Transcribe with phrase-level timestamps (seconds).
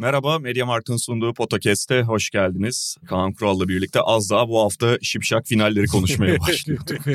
[0.00, 2.96] Merhaba, Mediamarkt'ın sunduğu Podcast'e hoş geldiniz.
[3.06, 7.06] Kaan Kural'la birlikte az daha bu hafta şipşak finalleri konuşmaya başlıyorduk.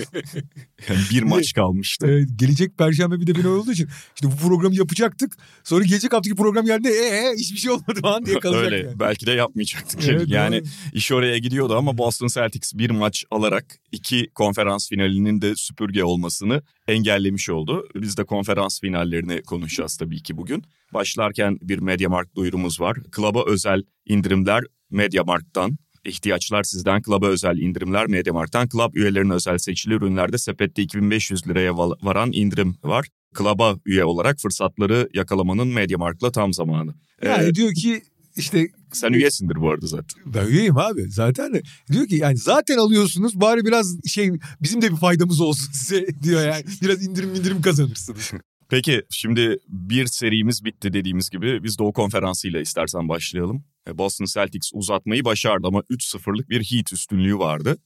[0.90, 2.08] yani bir maç kalmıştı.
[2.10, 5.38] Evet, gelecek perşembe bir de final olduğu için işte bu programı yapacaktık.
[5.64, 6.88] Sonra gelecek haftaki program geldi.
[6.88, 9.00] Ee hiçbir şey olmadı falan diye kalacak Öyle, yani.
[9.00, 10.08] belki de yapmayacaktık.
[10.08, 10.70] Evet, yani doğru.
[10.94, 16.62] iş oraya gidiyordu ama Boston Celtics bir maç alarak iki konferans finalinin de süpürge olmasını
[16.88, 17.88] engellemiş oldu.
[17.96, 20.64] Biz de konferans finallerini konuşacağız tabii ki bugün.
[20.94, 22.98] Başlarken bir Mediamarkt duyurumuz var.
[23.12, 25.78] Klaba özel indirimler Mediamarkt'tan.
[26.06, 28.68] İhtiyaçlar sizden klaba özel indirimler Mediamarkt'tan.
[28.70, 33.08] Klab üyelerine özel seçili ürünlerde sepette 2500 liraya varan indirim var.
[33.34, 36.94] Klaba üye olarak fırsatları yakalamanın Mediamarkt'la tam zamanı.
[37.26, 38.02] Yani Ee, diyor ki
[38.36, 40.22] işte sen üyesindir bu arada zaten.
[40.26, 41.62] ben üyeyim abi zaten de.
[41.92, 46.48] Diyor ki yani zaten alıyorsunuz bari biraz şey bizim de bir faydamız olsun size diyor
[46.48, 46.64] yani.
[46.82, 48.32] Biraz indirim indirim kazanırsınız.
[48.70, 53.64] Peki şimdi bir serimiz bitti dediğimiz gibi biz Doğu Konferansı ile istersen başlayalım.
[53.88, 57.78] E, Boston Celtics uzatmayı başardı ama 3-0'lık bir Heat üstünlüğü vardı.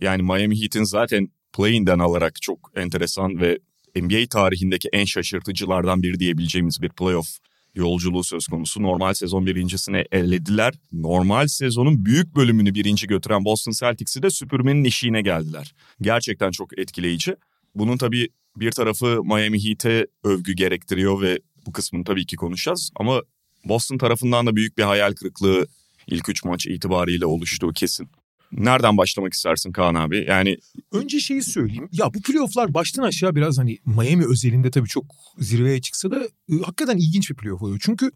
[0.00, 3.58] Yani Miami Heat'in zaten play-in'den alarak çok enteresan ve
[3.96, 7.28] NBA tarihindeki en şaşırtıcılardan biri diyebileceğimiz bir playoff
[7.74, 8.82] yolculuğu söz konusu.
[8.82, 10.74] Normal sezon birincisine ellediler.
[10.92, 15.74] Normal sezonun büyük bölümünü birinci götüren Boston Celtics'i de süpürmenin eşiğine geldiler.
[16.00, 17.36] Gerçekten çok etkileyici.
[17.74, 22.90] Bunun tabii bir tarafı Miami Heat'e övgü gerektiriyor ve bu kısmını tabii ki konuşacağız.
[22.96, 23.22] Ama
[23.64, 25.66] Boston tarafından da büyük bir hayal kırıklığı
[26.06, 28.08] ilk üç maç itibariyle oluştuğu kesin.
[28.52, 30.24] Nereden başlamak istersin Kaan abi?
[30.28, 30.56] Yani
[30.92, 31.88] Önce şeyi söyleyeyim.
[31.92, 35.04] Ya bu playofflar baştan aşağı biraz hani Miami özelinde tabii çok
[35.38, 37.78] zirveye çıksa da e, hakikaten ilginç bir playoff oluyor.
[37.82, 38.10] Çünkü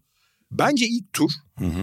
[0.51, 1.31] bence ilk tur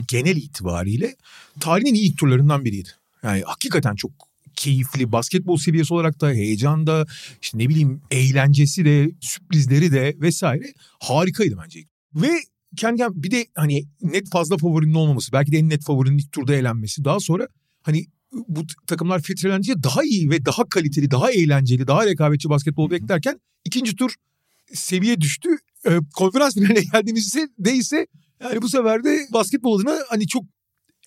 [0.08, 1.16] genel itibariyle
[1.60, 2.88] tarihin ilk turlarından biriydi.
[3.22, 4.10] Yani hakikaten çok
[4.56, 7.06] keyifli basketbol seviyesi olarak da heyecan da
[7.42, 11.80] işte ne bileyim eğlencesi de sürprizleri de vesaire harikaydı bence.
[12.14, 12.30] Ve
[12.76, 16.54] kendi bir de hani net fazla favorinin olmaması belki de en net favorinin ilk turda
[16.54, 17.48] elenmesi daha sonra
[17.82, 18.06] hani
[18.48, 23.96] bu takımlar filtrelence daha iyi ve daha kaliteli, daha eğlenceli, daha rekabetçi basketbol beklerken ikinci
[23.96, 24.14] tur
[24.72, 25.48] seviye düştü.
[25.86, 28.06] Ee, konferans finaline geldiğimizde de ise
[28.42, 30.44] yani bu sefer de basketbol adına hani çok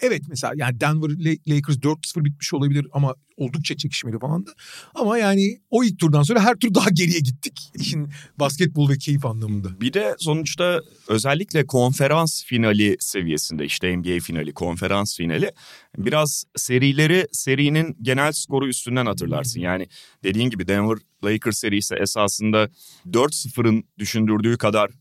[0.01, 4.51] evet mesela yani Denver La- Lakers 4-0 bitmiş olabilir ama oldukça çekişmeli falan da.
[4.95, 7.71] Ama yani o ilk turdan sonra her tur daha geriye gittik.
[7.75, 8.09] işin
[8.39, 9.81] basketbol ve keyif anlamında.
[9.81, 15.51] bir de sonuçta özellikle konferans finali seviyesinde işte NBA finali, konferans finali
[15.97, 19.59] biraz serileri serinin genel skoru üstünden hatırlarsın.
[19.59, 19.87] Yani
[20.23, 22.69] dediğin gibi Denver Lakers serisi esasında
[23.07, 24.91] 4-0'ın düşündürdüğü kadar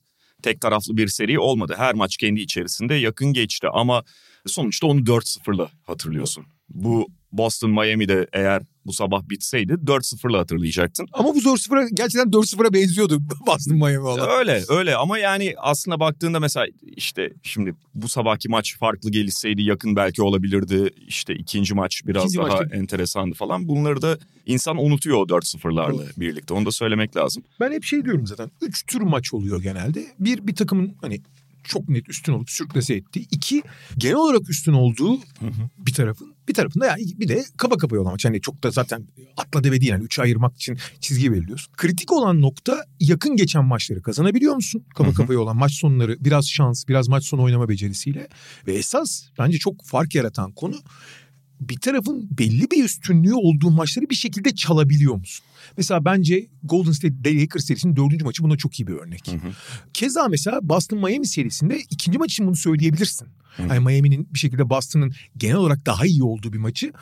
[0.43, 1.75] tek taraflı bir seri olmadı.
[1.77, 4.05] Her maç kendi içerisinde yakın geçti ama
[4.47, 6.45] sonuçta onu 4-0'la hatırlıyorsun.
[6.69, 11.07] Bu Boston Miami'de eğer bu sabah bitseydi 4-0'la hatırlayacaktın.
[11.13, 14.29] Ama bu 4-0'a gerçekten 4-0'a benziyordu Boston Miami olan.
[14.39, 19.97] Öyle öyle ama yani aslında baktığında mesela işte şimdi bu sabahki maç farklı gelişseydi yakın
[19.97, 20.91] belki olabilirdi.
[21.09, 23.69] İşte ikinci maç biraz İkinci daha maçta- enteresandı falan.
[23.69, 26.55] Bunları da insan unutuyor o 4-0'larla birlikte.
[26.55, 27.43] Onu da söylemek lazım.
[27.61, 28.51] Ben hep şey diyorum zaten.
[28.63, 30.07] Üç tür maç oluyor genelde.
[30.21, 31.21] Bir, bir takımın hani
[31.69, 33.27] çok net üstün olup sürklase ettiği.
[33.31, 33.63] İki,
[33.99, 35.21] genel olarak üstün olduğu
[35.79, 36.35] bir tarafın.
[36.49, 38.25] Bir tarafında yani bir de kaba kaba olan maç.
[38.25, 39.07] Yani çok da zaten
[39.37, 39.93] atla deve değil.
[39.93, 41.73] Yani üçü ayırmak için çizgi belirliyorsun.
[41.77, 44.85] Kritik olan nokta yakın geçen maçları kazanabiliyor musun?
[44.95, 48.29] Kaba kabaya olan maç sonları biraz şans, biraz maç sonu oynama becerisiyle.
[48.67, 50.77] Ve esas bence çok fark yaratan konu
[51.61, 55.47] bir tarafın belli bir üstünlüğü olduğu maçları bir şekilde çalabiliyor musun?
[55.77, 59.31] Mesela bence Golden State Lakers serisinin dördüncü maçı buna çok iyi bir örnek.
[59.95, 63.29] Keza mesela Boston Miami serisinde ikinci maç için bunu söyleyebilirsin.
[63.59, 66.93] Yani Miami'nin bir şekilde Boston'ın genel olarak daha iyi olduğu bir maçı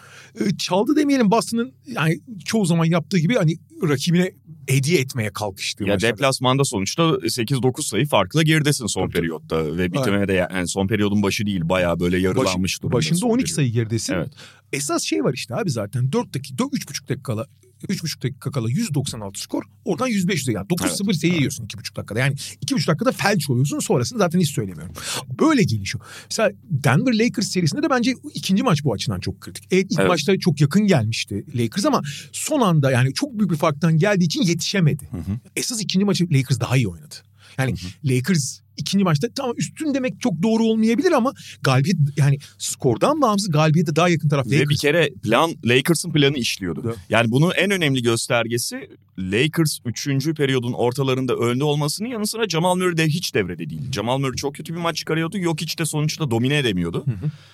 [0.40, 3.56] e, çaldı demeyelim Boston'ın yani çoğu zaman yaptığı gibi hani
[3.88, 4.32] rakibine
[4.68, 6.12] hediye etmeye kalkıştığı Ya maçlar.
[6.12, 11.46] deplasmanda sonuçta 8-9 sayı farkla geridesin son periyotta ve bitimine de yani son periyodun başı
[11.46, 12.96] değil bayağı böyle yarılanmış durumda.
[12.96, 13.56] Başında son 12 periyod.
[13.56, 14.14] sayı geridesin.
[14.14, 14.30] Evet.
[14.72, 17.46] Esas şey var işte abi zaten 4 dakika 3,5 dakika kala
[17.82, 19.62] 3,5 dakika kala 196 skor.
[19.84, 22.18] Oradan 105'e yani 9-0 seri yiyorsun 2,5 dakikada.
[22.18, 23.78] Yani 2,5 dakikada felç oluyorsun.
[23.78, 24.94] Sonrasını zaten hiç söylemiyorum.
[25.40, 26.04] Böyle gelişiyor.
[26.30, 29.64] Mesela Denver Lakers serisinde de bence ikinci maç bu açıdan çok kritik.
[29.70, 30.08] Evet ilk Evet.
[30.08, 34.42] maçta çok yakın gelmişti Lakers ama son anda yani çok büyük bir farktan geldiği için
[34.42, 35.08] yetişemedi.
[35.56, 37.14] Esas ikinci maçı Lakers daha iyi oynadı.
[37.58, 37.74] Yani
[38.04, 43.96] Lakers ikinci maçta tamam üstün demek çok doğru olmayabilir ama galibiyet yani skordan bağımsız galibiyete
[43.96, 44.68] daha yakın taraf Ve Lakers.
[44.68, 46.82] bir kere plan Lakers'ın planı işliyordu.
[46.86, 46.96] Evet.
[47.08, 50.08] Yani bunun en önemli göstergesi Lakers 3.
[50.36, 53.92] periyodun ortalarında önde olmasının yanı sıra Jamal Murray de hiç devrede değil.
[53.92, 55.38] Jamal Murray çok kötü bir maç çıkarıyordu.
[55.38, 57.04] Yok hiç de sonuçta domine edemiyordu.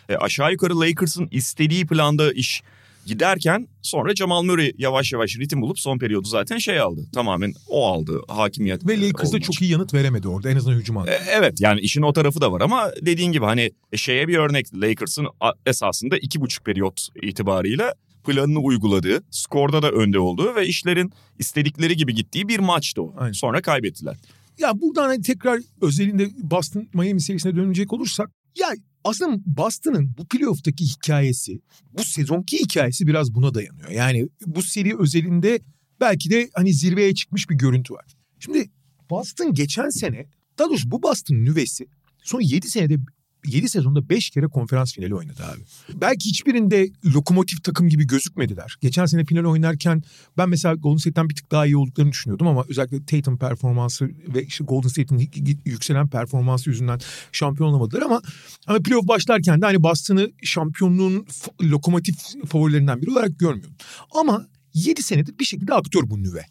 [0.08, 2.62] E, aşağı yukarı Lakers'ın istediği planda iş
[3.06, 7.00] giderken sonra Jamal Murray yavaş yavaş ritim bulup son periyodu zaten şey aldı.
[7.14, 8.88] Tamamen o aldı hakimiyet.
[8.88, 11.25] Ve Lakers da oldu çok iyi yanıt veremedi orada en azından hücum e, anlamında.
[11.31, 15.26] Evet yani işin o tarafı da var ama dediğin gibi hani şeye bir örnek Lakers'ın
[15.67, 17.94] esasında iki buçuk periyot itibarıyla
[18.26, 23.14] planını uyguladığı, skorda da önde olduğu ve işlerin istedikleri gibi gittiği bir maçtı o.
[23.19, 23.32] Aynen.
[23.32, 24.17] Sonra kaybettiler.
[24.58, 28.69] Ya buradan hani tekrar özelinde Boston Miami serisine dönecek olursak ya
[29.05, 31.61] aslında Boston'ın bu playoff'taki hikayesi,
[31.93, 33.91] bu sezonki hikayesi biraz buna dayanıyor.
[33.91, 35.61] Yani bu seri özelinde
[36.00, 38.06] belki de hani zirveye çıkmış bir görüntü var.
[38.38, 38.70] Şimdi
[39.11, 40.26] Boston geçen sene,
[40.58, 41.87] daha doğrusu bu Boston nüvesi
[42.23, 42.99] son 7 senede
[43.46, 45.60] 7 sezonda 5 kere konferans finali oynadı abi.
[46.00, 48.76] Belki hiçbirinde lokomotif takım gibi gözükmediler.
[48.81, 50.02] Geçen sene final oynarken
[50.38, 54.44] ben mesela Golden State'ten bir tık daha iyi olduklarını düşünüyordum ama özellikle Tatum performansı ve
[54.44, 55.31] işte Golden State'in
[55.64, 57.00] yükselen performansı yüzünden
[57.32, 58.22] şampiyon olamadılar ama
[58.66, 61.26] ama playoff başlarken de hani Boston'ı şampiyonluğun
[61.62, 62.16] lokomotif
[62.48, 63.75] favorilerinden biri olarak görmüyorum.
[64.10, 66.46] Ama 7 senedir bir şekilde aktör bu nüve.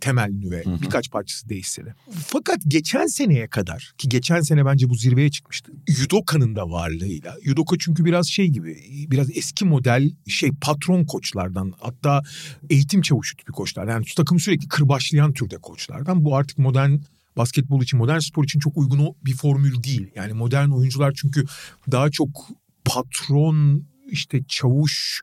[0.00, 0.64] Temel nüve.
[0.82, 1.94] Birkaç parçası değişse de.
[2.26, 5.72] Fakat geçen seneye kadar ki geçen sene bence bu zirveye çıkmıştı.
[6.00, 7.36] Yudoka'nın da varlığıyla.
[7.42, 8.78] Yudoka çünkü biraz şey gibi
[9.10, 12.22] biraz eski model şey patron koçlardan hatta
[12.70, 13.88] eğitim çavuşu tipi koçlar.
[13.88, 16.24] Yani takımı sürekli kırbaçlayan türde koçlardan.
[16.24, 16.96] Bu artık modern
[17.36, 20.06] basketbol için, modern spor için çok uygun bir formül değil.
[20.14, 21.44] Yani modern oyuncular çünkü
[21.90, 22.48] daha çok
[22.84, 25.22] patron işte çavuş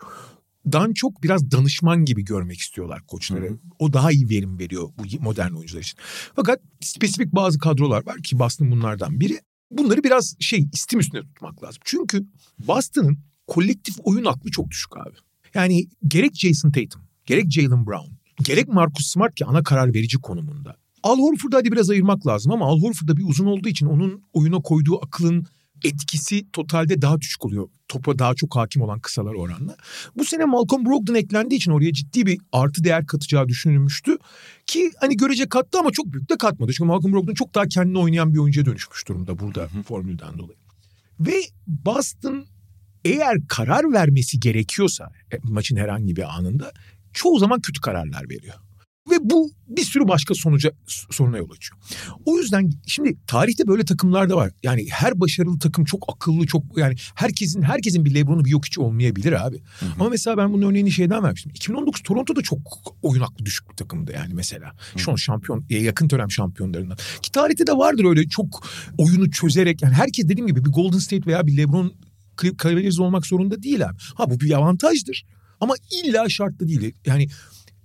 [0.71, 3.57] dan çok biraz danışman gibi görmek istiyorlar koçları.
[3.79, 5.99] O daha iyi verim veriyor bu modern oyuncular için.
[6.35, 9.39] Fakat spesifik bazı kadrolar var ki Boston bunlardan biri.
[9.71, 11.81] Bunları biraz şey istim üstüne tutmak lazım.
[11.85, 12.25] Çünkü
[12.67, 15.15] Boston'ın kolektif oyun aklı çok düşük abi.
[15.53, 18.11] Yani gerek Jason Tatum, gerek Jalen Brown,
[18.43, 20.77] gerek Marcus Smart ki ana karar verici konumunda.
[21.03, 24.23] Al Horford'u hadi biraz ayırmak lazım ama Al Horford da bir uzun olduğu için onun
[24.33, 25.45] oyuna koyduğu akılın
[25.83, 27.69] etkisi totalde daha düşük oluyor.
[27.87, 29.75] Topa daha çok hakim olan kısalar oranla.
[30.17, 34.17] Bu sene Malcolm Brogdon eklendiği için oraya ciddi bir artı değer katacağı düşünülmüştü.
[34.65, 36.73] Ki hani görece kattı ama çok büyük de katmadı.
[36.73, 40.57] Çünkü Malcolm Brogdon çok daha kendine oynayan bir oyuncuya dönüşmüş durumda burada formülden dolayı.
[41.19, 42.45] Ve Boston
[43.05, 46.71] eğer karar vermesi gerekiyorsa e, maçın herhangi bir anında
[47.13, 48.55] çoğu zaman kötü kararlar veriyor.
[49.11, 51.79] Ve bu bir sürü başka sonuca soruna yol açıyor.
[52.25, 54.51] O yüzden şimdi tarihte böyle takımlar da var.
[54.63, 58.81] Yani her başarılı takım çok akıllı, çok yani herkesin herkesin bir LeBron'u bir yok içi
[58.81, 59.61] olmayabilir abi.
[59.99, 61.51] Ama mesela ben bunun örneğini şeyden vermiştim.
[61.55, 62.59] 2019 Toronto'da çok
[63.01, 64.71] oyun aklı düşük bir takımdı yani mesela.
[64.97, 66.97] Şu an şampiyon, yakın dönem şampiyonlarından.
[67.21, 68.67] Ki tarihte de vardır öyle çok
[68.97, 71.93] oyunu çözerek yani herkes dediğim gibi bir Golden State veya bir LeBron
[72.63, 73.97] Cavaliers olmak zorunda değil abi.
[74.15, 75.25] Ha bu bir avantajdır.
[75.59, 76.93] Ama illa şartlı değil.
[77.05, 77.27] Yani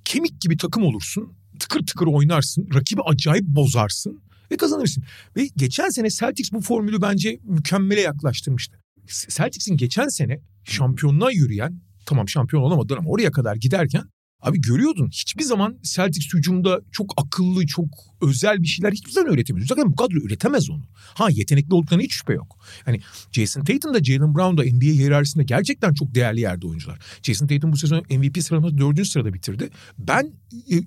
[0.08, 1.32] kemik gibi takım olursun.
[1.58, 2.68] Tıkır tıkır oynarsın.
[2.74, 5.04] Rakibi acayip bozarsın ve kazanırsın.
[5.36, 8.80] Ve geçen sene Celtics bu formülü bence mükemmele yaklaştırmıştı.
[9.06, 14.04] Celtics'in geçen sene şampiyonluğa yürüyen tamam şampiyon olamadılar ama oraya kadar giderken
[14.42, 17.88] abi görüyordun hiçbir zaman Celtics hücumda çok akıllı, çok
[18.22, 19.66] özel bir şeyler hiçbir zaman üretemiyor.
[19.66, 20.82] Zaten bu kadro üretemez onu.
[20.94, 22.58] Ha yetenekli olduklarına hiç şüphe yok.
[22.86, 23.00] Yani
[23.32, 26.98] Jason Tatum da Jalen Brown da NBA hiyerarşisinde gerçekten çok değerli yerde oyuncular.
[27.22, 29.70] Jason Tatum bu sezon MVP sıralamasında dördüncü sırada bitirdi.
[29.98, 30.32] Ben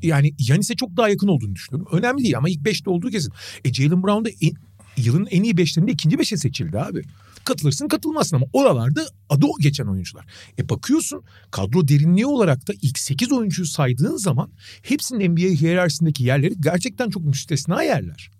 [0.01, 1.97] yani Yanis'e çok daha yakın olduğunu düşünüyorum.
[1.97, 3.33] Önemli değil ama ilk beşte olduğu kesin.
[3.65, 4.51] E Jalen Brown da en,
[4.97, 7.01] yılın en iyi beşlerinde ikinci beşe seçildi abi.
[7.45, 10.25] Katılırsın katılmazsın ama oralarda adı geçen oyuncular.
[10.59, 14.49] E bakıyorsun kadro derinliği olarak da ilk 8 oyuncuyu saydığın zaman
[14.81, 18.31] hepsinin NBA hiyerarşisindeki yerleri gerçekten çok müstesna yerler.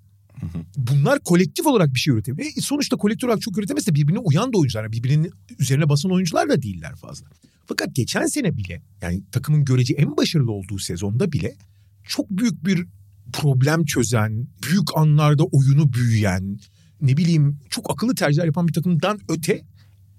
[0.78, 2.54] Bunlar kolektif olarak bir şey üretebilir.
[2.58, 4.92] E sonuçta kolektif olarak çok üretemezse birbirine uyan da oyuncular.
[4.92, 7.28] Birbirinin üzerine basan oyuncular da değiller fazla.
[7.66, 11.56] Fakat geçen sene bile yani takımın görece en başarılı olduğu sezonda bile
[12.04, 12.86] çok büyük bir
[13.34, 16.60] problem çözen, büyük anlarda oyunu büyüyen,
[17.02, 19.62] ne bileyim çok akıllı tercihler yapan bir takımdan öte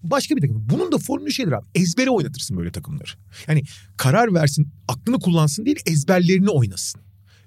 [0.03, 0.67] başka bir takım.
[0.71, 1.67] Bunun da formülü şeydir abi.
[1.75, 3.11] Ezbere oynatırsın böyle takımları.
[3.49, 3.62] Yani
[3.97, 7.01] karar versin, aklını kullansın değil ezberlerini oynasın.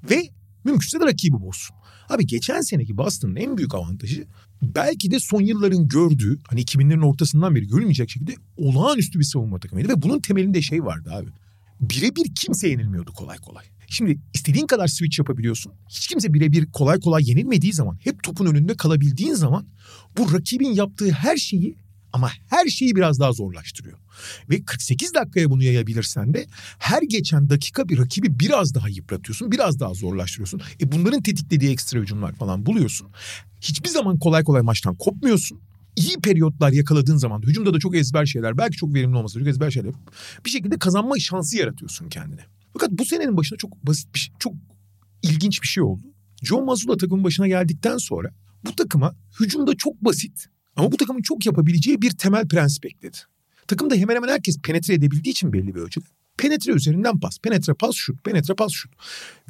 [0.09, 0.29] Ve
[0.63, 1.75] mümkünse de rakibi bozsun.
[2.09, 4.27] Abi geçen seneki Boston'ın en büyük avantajı
[4.61, 9.89] belki de son yılların gördüğü hani 2000'lerin ortasından beri görülmeyecek şekilde olağanüstü bir savunma takımıydı.
[9.89, 11.29] Ve bunun temelinde şey vardı abi.
[11.79, 13.65] Birebir kimse yenilmiyordu kolay kolay.
[13.87, 15.73] Şimdi istediğin kadar switch yapabiliyorsun.
[15.89, 19.67] Hiç kimse birebir kolay kolay yenilmediği zaman, hep topun önünde kalabildiğin zaman
[20.17, 21.77] bu rakibin yaptığı her şeyi
[22.13, 23.97] ama her şeyi biraz daha zorlaştırıyor.
[24.49, 29.79] Ve 48 dakikaya bunu yayabilirsen de her geçen dakika bir rakibi biraz daha yıpratıyorsun, biraz
[29.79, 30.61] daha zorlaştırıyorsun.
[30.81, 33.07] E bunların tetiklediği ekstra hücumlar falan buluyorsun.
[33.61, 35.59] Hiçbir zaman kolay kolay maçtan kopmuyorsun.
[35.95, 39.47] İyi periyotlar yakaladığın zaman da hücumda da çok ezber şeyler, belki çok verimli olmasa çok
[39.47, 39.93] ezber şeyler
[40.45, 42.41] bir şekilde kazanma şansı yaratıyorsun kendine.
[42.73, 44.53] Fakat bu senenin başında çok basit bir şey, çok
[45.23, 46.07] ilginç bir şey oldu.
[46.43, 48.29] John Mazzulla takımın başına geldikten sonra
[48.65, 53.17] bu takıma hücumda çok basit ama bu takımın çok yapabileceği bir temel prensip bekledi.
[53.67, 56.05] Takımda hemen hemen herkes penetre edebildiği için belli bir ölçüde.
[56.37, 58.91] Penetre üzerinden pas, penetre pas şut, penetre pas şut.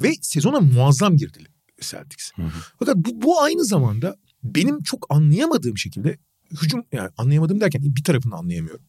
[0.02, 1.38] Ve sezona muazzam girdi
[1.80, 2.32] Celtics.
[2.36, 2.50] Hı hı.
[2.78, 6.18] Fakat bu, bu aynı zamanda benim çok anlayamadığım şekilde
[6.62, 8.84] hücum yani anlayamadım derken bir tarafını anlayamıyorum.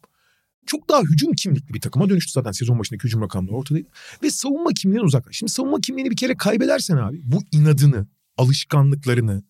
[0.65, 3.87] Çok daha hücum kimlikli bir takıma dönüştü zaten sezon başındaki hücum rakamları ortadaydı.
[4.23, 5.35] Ve savunma kimliğinden uzaklaş.
[5.35, 9.43] Şimdi savunma kimliğini bir kere kaybedersen abi bu inadını, alışkanlıklarını,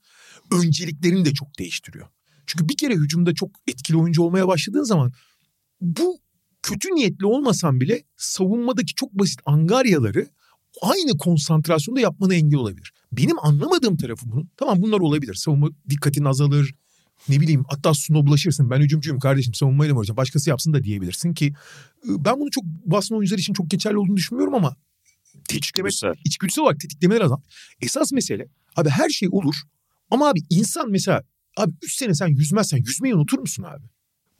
[0.52, 2.08] önceliklerini de çok değiştiriyor.
[2.46, 5.14] Çünkü bir kere hücumda çok etkili oyuncu olmaya başladığın zaman
[5.82, 6.20] bu
[6.64, 10.28] kötü niyetli olmasan bile savunmadaki çok basit angaryaları
[10.82, 12.94] aynı konsantrasyonda yapmana engel olabilir.
[13.12, 14.50] Benim anlamadığım tarafı bunun.
[14.58, 15.34] Tamam bunlar olabilir.
[15.34, 16.74] Savunma dikkatin azalır.
[17.30, 17.94] Ne bileyim hatta
[18.26, 18.70] bulaşırsın.
[18.70, 20.18] Ben hücumcuyum kardeşim savunmayı da mı oynayacağım?
[20.18, 21.54] Başkası yapsın da diyebilirsin ki
[22.06, 24.76] ben bunu çok Boston oyuncular için çok geçerli olduğunu düşünmüyorum ama
[25.50, 25.90] tetikleme,
[26.26, 27.42] içgüdüsel olarak tetiklemeler adam.
[27.82, 29.56] Esas mesele abi her şey olur
[30.12, 31.24] ama abi insan mesela
[31.58, 33.86] abi 3 sene sen yüzmezsen yüzmeyi unutur musun abi?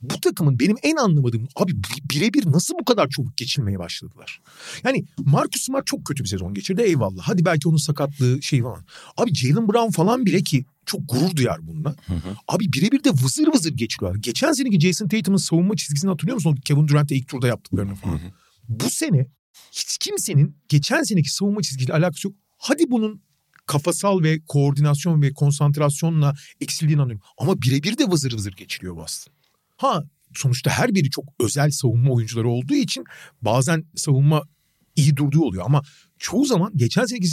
[0.00, 1.72] Bu takımın benim en anlamadığım abi
[2.10, 4.40] birebir nasıl bu kadar çabuk geçilmeye başladılar?
[4.84, 7.22] Yani Marcus Smart çok kötü bir sezon geçirdi eyvallah.
[7.22, 8.84] Hadi belki onun sakatlığı şey falan.
[9.16, 11.90] Abi Jalen Brown falan bile ki çok gurur duyar bununla.
[12.06, 12.36] Hı hı.
[12.48, 14.20] Abi birebir de vızır vızır geçiriyorlar.
[14.20, 16.56] Geçen seneki Jason Tatum'un savunma çizgisini hatırlıyor musun?
[16.58, 18.12] O Kevin Durant'e ilk turda yaptıklarını falan.
[18.12, 18.30] Hı hı.
[18.68, 19.26] Bu sene
[19.72, 22.36] hiç kimsenin geçen seneki savunma çizgisiyle alakası yok.
[22.58, 23.22] Hadi bunun
[23.66, 27.26] kafasal ve koordinasyon ve konsantrasyonla eksildiğini anlıyorum.
[27.38, 29.37] Ama birebir de vızır vızır geçiriyor Boston.
[29.78, 30.04] Ha
[30.34, 33.04] sonuçta her biri çok özel savunma oyuncuları olduğu için
[33.42, 34.42] bazen savunma
[34.96, 35.82] iyi durduğu oluyor ama
[36.18, 37.28] çoğu zaman geçen seneki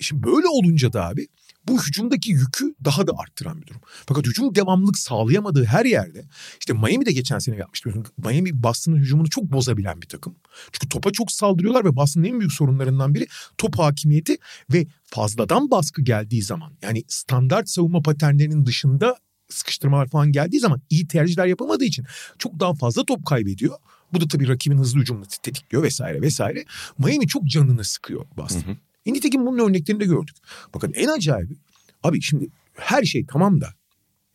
[0.00, 1.26] Şimdi böyle olunca da abi
[1.68, 3.80] bu hücumdaki yükü daha da arttıran bir durum.
[4.06, 6.24] Fakat hücum devamlılık sağlayamadığı her yerde
[6.60, 7.92] işte Miami de geçen sene yapmıştı.
[8.18, 10.36] Miami Boston'ın hücumunu çok bozabilen bir takım.
[10.72, 13.26] Çünkü topa çok saldırıyorlar ve Boston'ın en büyük sorunlarından biri
[13.58, 14.36] top hakimiyeti
[14.72, 19.16] ve fazladan baskı geldiği zaman yani standart savunma paternlerinin dışında
[19.50, 22.04] sıkıştırmalar falan geldiği zaman iyi tercihler yapamadığı için
[22.38, 23.76] çok daha fazla top kaybediyor.
[24.12, 26.64] Bu da tabii rakibin hızlı hücumunu tetikliyor vesaire vesaire.
[26.98, 28.60] Miami çok canını sıkıyor Boston.
[28.60, 28.76] Hı hı.
[29.06, 30.36] E nitekim bunun örneklerini de gördük.
[30.74, 31.56] Bakın en acayibi
[32.02, 33.74] abi şimdi her şey tamam da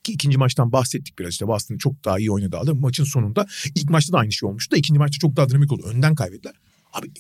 [0.04, 2.76] ki ikinci maçtan bahsettik biraz işte Boston çok daha iyi oynadı aldı.
[2.76, 3.46] Maçın sonunda
[3.76, 5.84] ilk maçta da aynı şey olmuştu da ikinci maçta çok daha dinamik oldu.
[5.86, 6.56] Önden kaybettiler.
[6.94, 7.12] Abi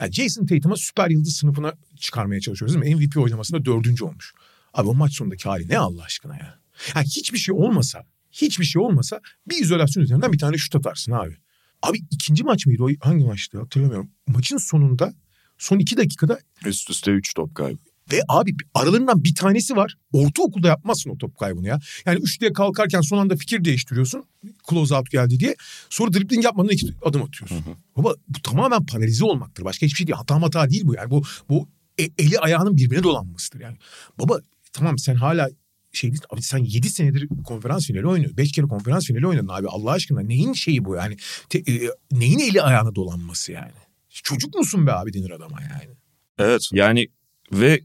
[0.00, 3.06] yani Jason Tatum'a süper yıldız sınıfına çıkarmaya çalışıyoruz değil mi?
[3.06, 4.34] MVP oynamasında dördüncü olmuş.
[4.74, 6.63] Abi o maç sonundaki hali ne Allah aşkına ya.
[6.94, 11.36] Yani hiçbir şey olmasa, hiçbir şey olmasa bir izolasyon üzerinden bir tane şut atarsın abi.
[11.82, 12.88] Abi ikinci maç mıydı o?
[13.00, 14.10] Hangi maçtı hatırlamıyorum.
[14.26, 15.14] Maçın sonunda
[15.58, 16.38] son iki dakikada...
[16.66, 17.78] Üst üste üç top kaybı.
[18.12, 19.96] Ve abi aralarından bir tanesi var.
[20.12, 21.80] Ortaokulda yapmazsın o top kaybını ya.
[22.06, 24.24] Yani üçlüye kalkarken son anda fikir değiştiriyorsun.
[24.70, 25.56] Close out geldi diye.
[25.90, 27.56] Sonra dribbling yapmadan iki adım atıyorsun.
[27.56, 27.74] Hı hı.
[27.96, 29.64] Baba bu tamamen paralize olmaktır.
[29.64, 30.16] Başka hiçbir şey değil.
[30.16, 31.10] Hata hata değil bu yani.
[31.10, 33.76] Bu, bu e, eli ayağının birbirine dolanmasıdır yani.
[34.18, 34.40] Baba
[34.72, 35.48] tamam sen hala
[35.96, 36.22] şey değil.
[36.30, 38.36] Abi sen 7 senedir konferans finali oynuyorsun.
[38.36, 39.68] 5 kere konferans finali oynadın abi.
[39.68, 41.16] Allah aşkına neyin şeyi bu yani?
[41.48, 43.72] Te, e, neyin eli ayağına dolanması yani?
[44.10, 45.94] Çocuk musun be abi denir adama yani.
[46.38, 47.08] Evet yani
[47.52, 47.80] ve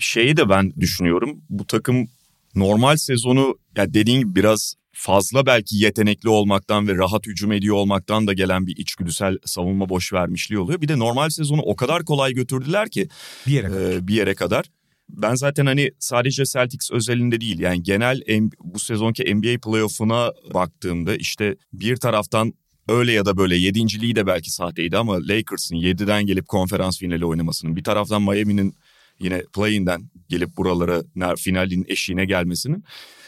[0.00, 1.40] şeyi de ben düşünüyorum.
[1.50, 2.08] Bu takım
[2.54, 8.26] normal sezonu ya dediğin gibi biraz fazla belki yetenekli olmaktan ve rahat hücum ediyor olmaktan
[8.26, 10.80] da gelen bir içgüdüsel savunma boş vermişliği oluyor.
[10.80, 13.08] Bir de normal sezonu o kadar kolay götürdüler ki
[13.46, 13.92] bir yere kadar.
[13.92, 14.64] E, bir yere kadar.
[15.08, 18.20] Ben zaten hani sadece Celtics özelinde değil yani genel
[18.60, 22.52] bu sezonki NBA playoff'una baktığımda işte bir taraftan
[22.88, 27.76] öyle ya da böyle yedinciliği de belki sahteydi ama Lakers'ın 7'den gelip konferans finali oynamasının
[27.76, 28.74] bir taraftan Miami'nin
[29.18, 31.02] yine play'inden gelip buralara
[31.36, 32.84] finalin eşiğine gelmesinin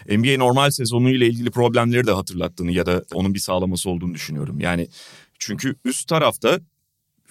[0.09, 4.61] NBA normal sezonu ile ilgili problemleri de hatırlattığını ya da onun bir sağlaması olduğunu düşünüyorum.
[4.61, 4.88] Yani
[5.38, 6.61] çünkü üst tarafta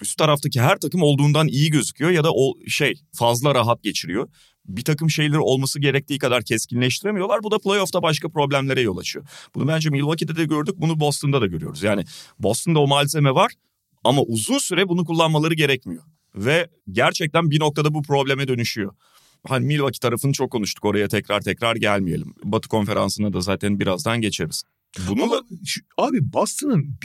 [0.00, 4.28] üst taraftaki her takım olduğundan iyi gözüküyor ya da o şey fazla rahat geçiriyor.
[4.68, 7.42] Bir takım şeyleri olması gerektiği kadar keskinleştiremiyorlar.
[7.42, 9.26] Bu da playoff'ta başka problemlere yol açıyor.
[9.54, 11.82] Bunu bence Milwaukee'de de gördük, bunu Boston'da da görüyoruz.
[11.82, 12.04] Yani
[12.38, 13.52] Boston'da o malzeme var
[14.04, 16.02] ama uzun süre bunu kullanmaları gerekmiyor.
[16.34, 18.94] Ve gerçekten bir noktada bu probleme dönüşüyor.
[19.48, 22.34] Hani Milwaukee tarafını çok konuştuk oraya tekrar tekrar gelmeyelim.
[22.44, 24.62] Batı konferansına da zaten birazdan geçeriz.
[25.08, 26.98] Bunu Ama şu, abi Boston'ın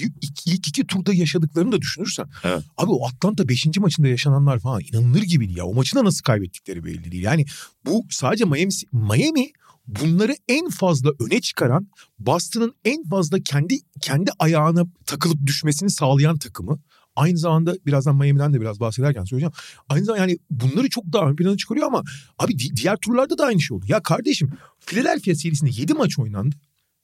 [0.46, 2.26] ilk iki turda yaşadıklarını da düşünürsen.
[2.44, 2.64] Evet.
[2.78, 3.66] Abi o Atlanta 5.
[3.78, 5.66] maçında yaşananlar falan inanılır gibi değil ya.
[5.66, 7.24] O maçı da nasıl kaybettikleri belli değil.
[7.24, 7.46] Yani
[7.86, 9.52] bu sadece Miami, Miami
[9.88, 11.88] bunları en fazla öne çıkaran
[12.20, 16.80] Boston'ın en fazla kendi kendi ayağına takılıp düşmesini sağlayan takımı.
[17.16, 19.54] Aynı zamanda birazdan Miami'den de biraz bahsederken söyleyeceğim.
[19.90, 22.04] Aynı zamanda yani bunları çok daha ön plana çıkarıyor ama
[22.40, 23.86] abi di- diğer turlarda da aynı şey oldu.
[23.88, 26.56] Ya kardeşim Philadelphia serisinde 7 maç oynandı.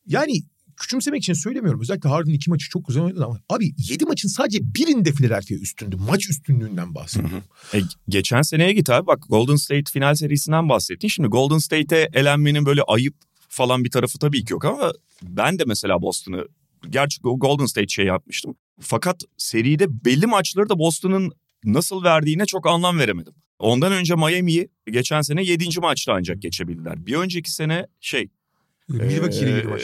[0.08, 0.42] Yani
[0.78, 1.82] küçümsemek için söylemiyorum.
[1.82, 5.96] Özellikle Harden iki maçı çok güzel oynadı ama abi 7 maçın sadece birinde Philadelphia üstündü.
[6.10, 7.44] Maç üstünlüğünden bahsediyorum.
[7.74, 7.80] E,
[8.10, 11.08] geçen seneye git abi bak Golden State final serisinden bahsettin.
[11.08, 13.16] Şimdi Golden State'e elenmenin böyle ayıp
[13.50, 14.92] falan bir tarafı tabii ki yok ama
[15.24, 16.48] ben de mesela Boston'ı
[16.90, 18.56] gerçi Golden State şey yapmıştım.
[18.80, 21.32] Fakat seride belli maçları da Boston'ın
[21.64, 23.34] nasıl verdiğine çok anlam veremedim.
[23.60, 25.80] Ondan önce Miami'yi geçen sene 7.
[25.80, 27.06] maçta ancak geçebildiler.
[27.06, 28.30] Bir önceki sene şey
[28.90, 29.82] Milwaukee ile yedi maç.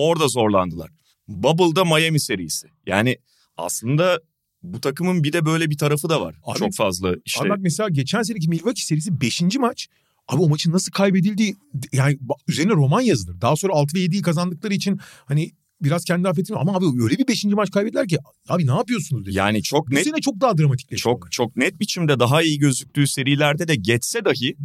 [0.00, 0.90] Orada zorlandılar.
[1.28, 2.66] Bubble'da Miami serisi.
[2.86, 3.16] Yani
[3.56, 4.20] aslında
[4.62, 6.34] bu takımın bir de böyle bir tarafı da var.
[6.44, 7.40] Abi- Çok fazla işte.
[7.42, 9.42] Abi bak mesela geçen seneki Milwaukee serisi 5.
[9.58, 9.88] maç.
[10.28, 11.54] Abi o maçın nasıl kaybedildiği
[11.92, 13.40] yani üzerine roman yazılır.
[13.40, 15.50] Daha sonra 6 ve 7'yi kazandıkları için hani
[15.82, 17.44] biraz kendi affettim ama abi öyle bir 5.
[17.44, 19.36] maç kaybettiler ki abi ne yapıyorsunuz dedi.
[19.36, 21.02] yani çok Bu net sene çok daha dramatikleşti.
[21.02, 24.56] çok çok net biçimde daha iyi gözüktüğü serilerde de geçse dahi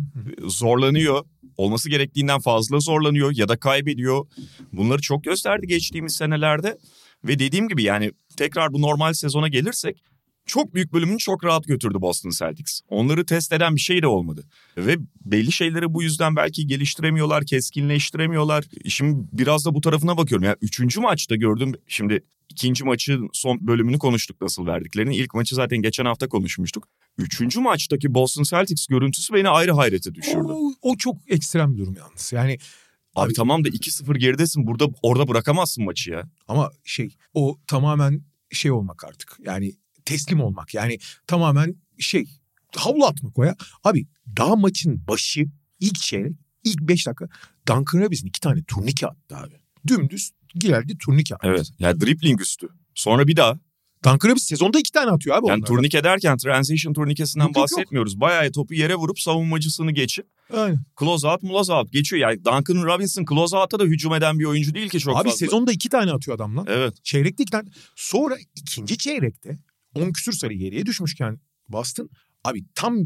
[0.48, 1.25] zorlanıyor.
[1.58, 4.28] Olması gerektiğinden fazla zorlanıyor ya da kaybediyor.
[4.74, 6.78] Bunları çok gösterdi geçtiğimiz senelerde.
[7.24, 10.04] Ve dediğim gibi yani tekrar bu normal sezona gelirsek
[10.46, 12.82] çok büyük bölümünü çok rahat götürdü Boston Celtics.
[12.90, 14.44] Onları test eden bir şey de olmadı.
[14.78, 18.66] Ve belli şeyleri bu yüzden belki geliştiremiyorlar, keskinleştiremiyorlar.
[18.88, 20.46] Şimdi biraz da bu tarafına bakıyorum.
[20.46, 21.74] Yani üçüncü maçta gördüm.
[21.88, 25.16] Şimdi ikinci maçın son bölümünü konuştuk nasıl verdiklerini.
[25.16, 26.88] İlk maçı zaten geçen hafta konuşmuştuk.
[27.18, 30.48] Üçüncü maçtaki Boston Celtics görüntüsü beni ayrı hayrete düşürdü.
[30.48, 32.34] O, o çok ekstrem bir durum yalnız.
[32.34, 32.58] Yani
[33.16, 34.68] Abi tamam da 2-0 geridesin.
[34.68, 36.30] Burada orada bırakamazsın maçı ya.
[36.48, 38.22] ama şey o tamamen
[38.52, 39.38] şey olmak artık.
[39.46, 39.74] Yani
[40.06, 40.74] teslim olmak.
[40.74, 40.98] Yani
[41.28, 42.26] tamamen şey
[42.76, 43.56] havlu atmak o ya.
[43.84, 44.08] Abi
[44.38, 45.46] daha maçın başı
[45.80, 46.34] ilk çeyrek
[46.64, 47.28] ilk 5 dakika
[47.68, 49.54] Duncan Robinson iki tane turnike attı abi.
[49.88, 51.48] Dümdüz girerdi turnike attı.
[51.50, 51.70] Evet.
[51.80, 52.68] Ya dribbling üstü.
[52.96, 53.60] Sonra bir daha.
[54.06, 55.76] Duncan Robinson sezonda iki tane atıyor abi Yani onlardan.
[55.76, 58.20] turnike derken transition turnikesinden Yok, bahsetmiyoruz.
[58.20, 60.80] Bayağı topu yere vurup savunmacısını geçip Aynen.
[61.00, 62.22] close out, close out geçiyor.
[62.22, 65.38] Yani Duncan Robinson close out'a da hücum eden bir oyuncu değil ki çok Abi fazla.
[65.38, 66.66] sezonda iki tane atıyor adam lan.
[66.70, 66.94] Evet.
[67.04, 67.70] Çeyrekte iki tane.
[67.96, 69.58] Sonra ikinci çeyrekte
[69.96, 72.10] 10 küsür sayı geriye düşmüşken Boston
[72.44, 72.98] abi tam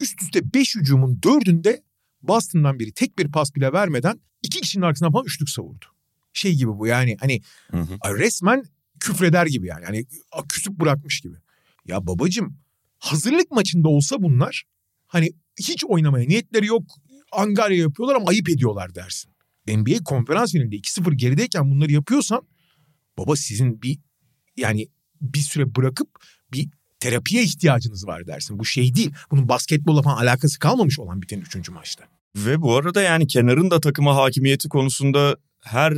[0.00, 1.82] üst üste 5 hücumun dördünde
[2.22, 5.84] Boston'dan biri tek bir pas bile vermeden iki kişinin arkasından falan üçlük savurdu.
[6.32, 8.18] Şey gibi bu yani hani Hı hı.
[8.18, 8.64] resmen
[9.00, 9.84] küfreder gibi yani.
[9.84, 10.06] Hani
[10.48, 11.34] küsüp bırakmış gibi.
[11.86, 12.56] Ya babacım
[12.98, 14.64] hazırlık maçında olsa bunlar
[15.06, 16.82] hani hiç oynamaya niyetleri yok.
[17.32, 19.32] Angarya yapıyorlar ama ayıp ediyorlar dersin.
[19.68, 22.42] NBA konferans finalinde 2-0 gerideyken bunları yapıyorsan
[23.18, 23.98] baba sizin bir
[24.56, 24.88] yani
[25.22, 26.08] bir süre bırakıp
[26.52, 26.68] bir
[27.00, 28.58] terapiye ihtiyacınız var dersin.
[28.58, 29.10] Bu şey değil.
[29.30, 32.04] Bunun basketbolla falan alakası kalmamış olan biten üçüncü maçta.
[32.36, 35.94] Ve bu arada yani kenarın da takıma hakimiyeti konusunda her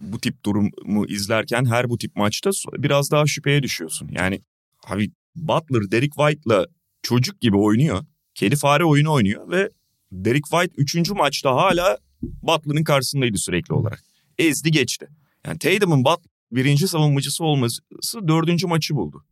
[0.00, 4.08] bu tip durumu izlerken her bu tip maçta biraz daha şüpheye düşüyorsun.
[4.12, 4.40] Yani
[4.86, 6.66] abi Butler Derek White'la
[7.02, 8.04] çocuk gibi oynuyor.
[8.34, 9.70] Kedi fare oyunu oynuyor ve
[10.12, 11.10] Derek White 3.
[11.10, 14.04] maçta hala Butler'ın karşısındaydı sürekli olarak.
[14.38, 15.08] Ezdi geçti.
[15.46, 17.82] Yani Tatum'un Butler birinci savunmacısı olması
[18.28, 19.24] dördüncü maçı buldu.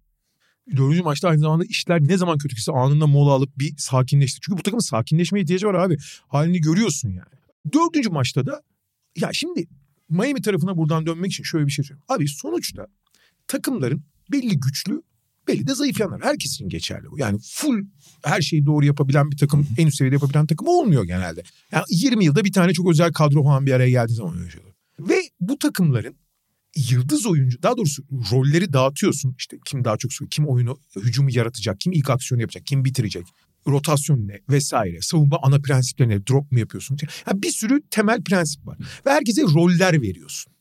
[0.77, 4.41] Dördüncü maçta aynı zamanda işler ne zaman kötü gitse anında mola alıp bir sakinleşti.
[4.43, 5.97] Çünkü bu takımın sakinleşmeye ihtiyacı var abi.
[6.29, 7.73] Halini görüyorsun yani.
[7.73, 8.63] Dördüncü maçta da
[9.17, 9.67] ya şimdi
[10.09, 12.05] Miami tarafına buradan dönmek için şöyle bir şey söyleyeyim.
[12.09, 12.87] Abi sonuçta
[13.49, 14.03] takımların
[14.33, 15.03] belli güçlü
[15.49, 16.21] belli de zayıf yanlar.
[16.23, 17.19] Herkes için geçerli bu.
[17.19, 17.85] Yani full
[18.25, 21.43] her şeyi doğru yapabilen bir takım, en üst seviyede yapabilen takım olmuyor genelde.
[21.73, 24.61] Yani 20 yılda bir tane çok özel kadro falan bir araya geldiği zaman öyle şey.
[25.01, 26.17] Ve bu takımların
[26.77, 29.35] yıldız oyuncu daha doğrusu rolleri dağıtıyorsun.
[29.39, 33.27] İşte kim daha çok kim oyunu hücumu yaratacak, kim ilk aksiyonu yapacak, kim bitirecek.
[33.67, 35.01] Rotasyon ne vesaire.
[35.01, 36.27] Savunma ana prensipleri ne?
[36.27, 36.99] Drop mu yapıyorsun?
[37.27, 38.79] Yani bir sürü temel prensip var.
[39.07, 40.53] Ve herkese roller veriyorsun.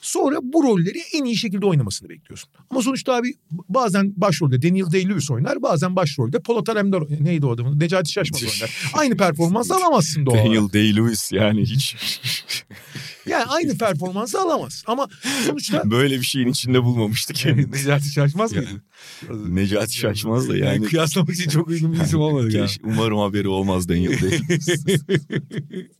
[0.00, 2.50] Sonra bu rolleri en iyi şekilde oynamasını bekliyorsun.
[2.70, 5.62] Ama sonuçta abi bazen başrolde Daniel Day-Lewis oynar.
[5.62, 7.80] Bazen başrolde Polat Alemdar neydi o adamın?
[7.80, 8.90] Necati Şaşmaz oynar.
[8.94, 10.36] Aynı performansı alamazsın doğal.
[10.36, 11.96] Daniel Day-Lewis yani hiç
[13.28, 14.84] Yani aynı performansı alamaz.
[14.86, 15.08] Ama
[15.46, 17.72] sonuçta böyle bir şeyin içinde bulmamıştı kendini.
[17.72, 18.66] Necati Şaşmaz Yani.
[18.66, 19.54] mıydı?
[19.54, 20.84] Necati Şaşmaz da yani.
[20.86, 22.64] kıyaslamak için çok uygun bir isim olmadı ya.
[22.64, 25.00] Keş- Umarım haberi olmaz Daniel Day-Lewis.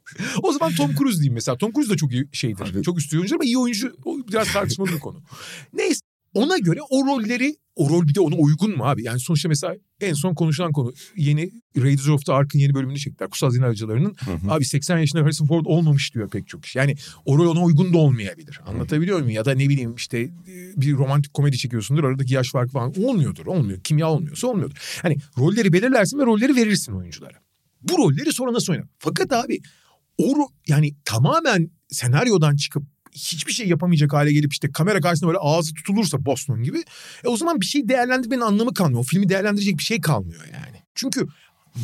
[0.42, 1.56] o zaman Tom Cruise diyeyim mesela.
[1.58, 2.62] Tom Cruise da çok iyi şeydir.
[2.74, 3.96] Abi- Çok üstü oyuncu ama iyi oyuncu.
[4.32, 5.22] Biraz tartışmalı bir konu.
[5.72, 6.00] Neyse.
[6.34, 9.04] Ona göre o rolleri o rol bir de ona uygun mu abi?
[9.04, 13.30] Yani sonuçta mesela en son konuşulan konu yeni Raiders of the Ark'ın yeni bölümünü çektiler.
[13.30, 14.16] Kutsal Zina Avcıları'nın.
[14.48, 16.78] Abi 80 yaşında Harrison Ford olmamış diyor pek çok kişi.
[16.78, 18.60] Yani o rol ona uygun da olmayabilir.
[18.66, 19.30] Anlatabiliyor muyum?
[19.30, 20.30] Ya da ne bileyim işte e,
[20.76, 22.04] bir romantik komedi çekiyorsundur.
[22.04, 23.46] Aradaki yaş farkı falan olmuyordur.
[23.46, 23.80] Olmuyor.
[23.80, 24.98] Kimya olmuyorsa olmuyordur.
[25.02, 27.36] Hani rolleri belirlersin ve rolleri verirsin oyunculara.
[27.82, 28.86] Bu rolleri sonra nasıl oynar?
[28.98, 29.60] Fakat abi
[30.18, 35.74] o yani tamamen senaryodan çıkıp hiçbir şey yapamayacak hale gelip işte kamera karşısında böyle ağzı
[35.74, 36.84] tutulursa Boston gibi
[37.24, 39.00] e o zaman bir şey değerlendirmenin anlamı kalmıyor.
[39.00, 40.82] O filmi değerlendirecek bir şey kalmıyor yani.
[40.94, 41.26] Çünkü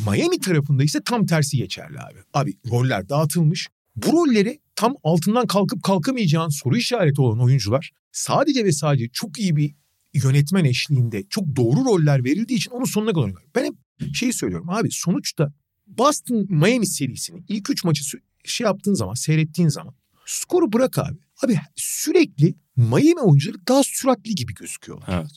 [0.05, 2.19] Miami tarafında ise tam tersi geçerli abi.
[2.33, 3.67] Abi roller dağıtılmış.
[3.95, 9.55] Bu rolleri tam altından kalkıp kalkamayacağın soru işareti olan oyuncular sadece ve sadece çok iyi
[9.55, 9.75] bir
[10.13, 13.49] yönetmen eşliğinde çok doğru roller verildiği için onun sonuna kadar oynuyorlar.
[13.55, 13.75] Ben hep
[14.15, 15.53] şeyi söylüyorum abi sonuçta
[15.87, 18.03] Boston Miami serisini ilk üç maçı
[18.45, 19.93] şey yaptığın zaman seyrettiğin zaman
[20.25, 21.17] skoru bırak abi.
[21.45, 25.07] Abi sürekli Miami oyuncuları daha süratli gibi gözüküyorlar.
[25.09, 25.31] Evet.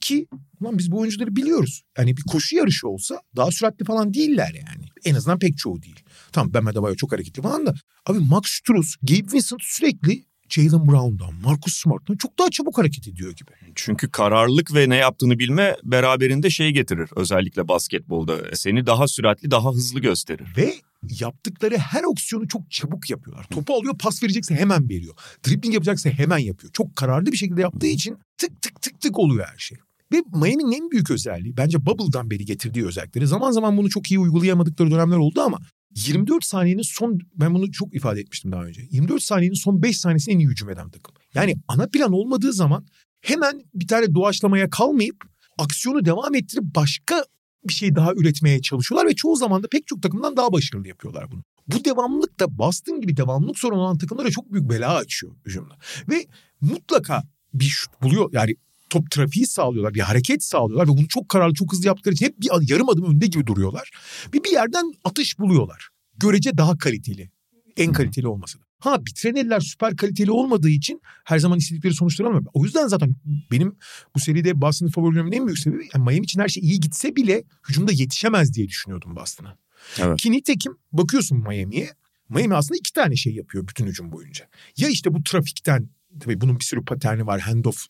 [0.00, 0.26] Ki
[0.60, 1.82] ulan biz bu oyuncuları biliyoruz.
[1.98, 4.86] Yani bir koşu yarışı olsa daha süratli falan değiller yani.
[5.04, 6.00] En azından pek çoğu değil.
[6.32, 7.74] Tamam Ben Adebayo çok hareketli falan da.
[8.06, 13.32] Abi Max Struz, Gabe Vincent sürekli Jalen Brown'dan, Marcus Smart'tan çok daha çabuk hareket ediyor
[13.32, 13.50] gibi.
[13.74, 17.10] Çünkü kararlılık ve ne yaptığını bilme beraberinde şey getirir.
[17.16, 18.36] Özellikle basketbolda.
[18.54, 20.46] Seni daha süratli, daha hızlı gösterir.
[20.56, 20.74] Ve
[21.20, 23.46] yaptıkları her opsiyonu çok çabuk yapıyorlar.
[23.50, 25.14] Topu alıyor pas verecekse hemen veriyor.
[25.46, 26.72] Dribbling yapacaksa hemen yapıyor.
[26.72, 29.78] Çok kararlı bir şekilde yaptığı için tık tık tık tık oluyor her şey.
[30.12, 33.26] Ve Miami'nin en büyük özelliği bence Bubble'dan beri getirdiği özellikleri.
[33.26, 35.58] Zaman zaman bunu çok iyi uygulayamadıkları dönemler oldu ama
[35.96, 38.82] 24 saniyenin son ben bunu çok ifade etmiştim daha önce.
[38.90, 41.14] 24 saniyenin son 5 saniyesini en iyi hücum eden takım.
[41.34, 42.86] Yani ana plan olmadığı zaman
[43.20, 45.24] hemen bir tane doğaçlamaya kalmayıp
[45.58, 47.24] aksiyonu devam ettirip başka
[47.68, 51.30] bir şey daha üretmeye çalışıyorlar ve çoğu zaman da pek çok takımdan daha başarılı yapıyorlar
[51.30, 51.42] bunu.
[51.68, 55.74] Bu devamlılık da Boston gibi devamlılık sorunu olan takımlara çok büyük bela açıyor hücumda.
[56.08, 56.26] Ve
[56.60, 57.22] mutlaka
[57.54, 58.54] bir şut buluyor yani
[58.90, 62.40] top trafiği sağlıyorlar, bir hareket sağlıyorlar ve bunu çok kararlı, çok hızlı yaptıkları için hep
[62.40, 63.90] bir yarım adım önde gibi duruyorlar.
[64.32, 65.88] Bir bir yerden atış buluyorlar.
[66.16, 67.30] Görece daha kaliteli.
[67.76, 68.63] En kaliteli olmasa da.
[68.84, 72.50] Ha bitiren süper kaliteli olmadığı için her zaman istedikleri sonuçları alamıyor.
[72.54, 73.16] O yüzden zaten
[73.50, 73.76] benim
[74.14, 77.44] bu seride Boston'ın favorilerimin en büyük sebebi yani Miami için her şey iyi gitse bile
[77.68, 79.56] hücumda yetişemez diye düşünüyordum Boston'a.
[79.98, 80.18] Evet.
[80.18, 81.90] Ki nitekim bakıyorsun Miami'ye.
[82.28, 84.48] Miami aslında iki tane şey yapıyor bütün hücum boyunca.
[84.76, 85.88] Ya işte bu trafikten
[86.20, 87.40] tabii bunun bir sürü paterni var.
[87.40, 87.86] Handoff,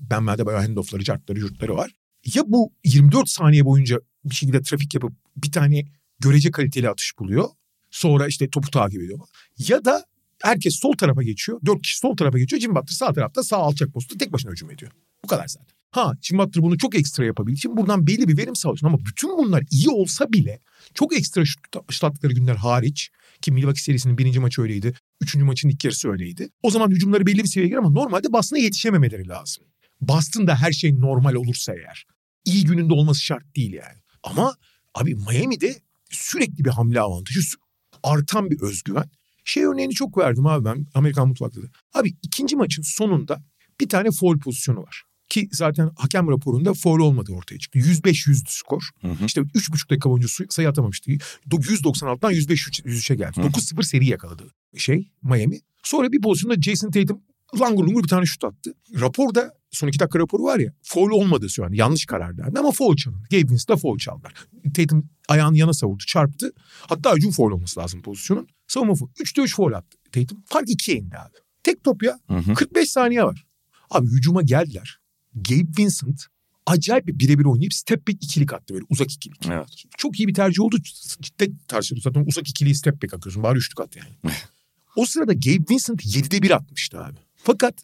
[0.00, 1.90] Ben Adebayo handoffları, cartları, yurtları var.
[2.34, 5.84] Ya bu 24 saniye boyunca bir şekilde trafik yapıp bir tane
[6.20, 7.48] görece kaliteli atış buluyor.
[7.90, 9.18] Sonra işte topu takip ediyor.
[9.58, 10.04] Ya da
[10.44, 11.60] herkes sol tarafa geçiyor.
[11.66, 12.62] Dört kişi sol tarafa geçiyor.
[12.62, 14.92] Jim Butler sağ tarafta sağ alçak postu tek başına hücum ediyor.
[15.24, 15.74] Bu kadar zaten.
[15.90, 18.86] Ha Jim Butler bunu çok ekstra yapabildiği için buradan belli bir verim sağlıyorsun.
[18.86, 20.60] Ama bütün bunlar iyi olsa bile
[20.94, 23.10] çok ekstra şut şut attıkları günler hariç
[23.42, 24.94] ki Milwaukee serisinin birinci maçı öyleydi.
[25.20, 26.48] Üçüncü maçın ilk yarısı öyleydi.
[26.62, 29.64] O zaman hücumları belli bir seviyeye gelir ama normalde Boston'a yetişememeleri lazım.
[30.00, 32.06] Boston'da her şey normal olursa eğer.
[32.44, 33.98] iyi gününde olması şart değil yani.
[34.22, 34.56] Ama
[34.94, 35.76] abi Miami'de
[36.10, 37.40] sürekli bir hamle avantajı,
[38.02, 39.10] artan bir özgüven.
[39.44, 41.66] Şey örneğini çok verdim abi ben Amerikan mutfakta da.
[41.94, 43.42] Abi ikinci maçın sonunda
[43.80, 45.02] bir tane foul pozisyonu var.
[45.28, 47.78] Ki zaten hakem raporunda foul olmadığı ortaya çıktı.
[47.78, 48.82] 105-100 skor.
[49.00, 49.26] Hı hı.
[49.26, 51.10] İşte 3,5 dakika boyunca sayı atamamıştı.
[51.50, 53.42] Do- 196'dan 105-103'e geldi.
[53.42, 53.46] Hı.
[53.46, 55.60] 9-0 seri yakaladı şey Miami.
[55.84, 57.22] Sonra bir pozisyonda Jason Tatum
[57.60, 58.74] langur lungur bir tane şut attı.
[59.00, 62.72] Raporda son iki dakika raporu var ya foul olmadı şu an yanlış karar verdi ama
[62.72, 63.26] foul çalındı.
[63.30, 64.32] Gabe Vincent'la foul çaldılar.
[64.74, 66.52] Tatum ayağını yana savurdu çarptı.
[66.80, 68.48] Hatta hücum foul olması lazım pozisyonun.
[68.68, 69.08] Savunma foul.
[69.08, 70.38] 3'te 3 foul attı Tatum.
[70.46, 71.36] Fark 2'ye indi abi.
[71.62, 72.18] Tek top ya.
[72.28, 72.54] Hı hı.
[72.54, 73.44] 45 saniye var.
[73.90, 74.98] Abi hücuma geldiler.
[75.34, 76.26] Gabe Vincent
[76.66, 79.46] acayip bir birebir oynayıp step back ikilik attı böyle uzak ikilik.
[79.46, 79.68] Evet.
[79.98, 80.76] Çok iyi bir tercih oldu.
[81.20, 82.00] Cidden tartışıldı.
[82.00, 83.42] Zaten uzak ikiliyi step back atıyorsun.
[83.42, 84.34] Bari üçlük at yani.
[84.96, 87.18] o sırada Gabe Vincent 7'de 1 atmıştı abi.
[87.44, 87.74] Fakat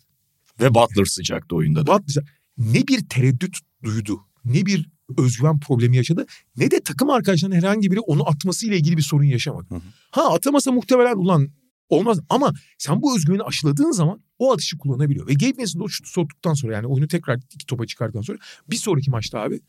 [0.60, 1.92] Ve Butler sıcaktı oyunda da.
[1.98, 2.24] Butler
[2.58, 4.20] ne bir tereddüt duydu.
[4.44, 6.26] Ne bir özgüven problemi yaşadı.
[6.56, 9.70] Ne de takım arkadaşlarının herhangi biri onu atmasıyla ilgili bir sorun yaşamadı.
[9.70, 9.80] Hı hı.
[10.10, 11.48] Ha atamasa muhtemelen ulan
[11.88, 15.26] olmaz ama sen bu özgüveni aşıladığın zaman o atışı kullanabiliyor.
[15.28, 18.38] Ve Gabe Vincent o şutu soktuktan sonra yani oyunu tekrar iki topa çıkardıktan sonra
[18.70, 19.60] bir sonraki maçta abi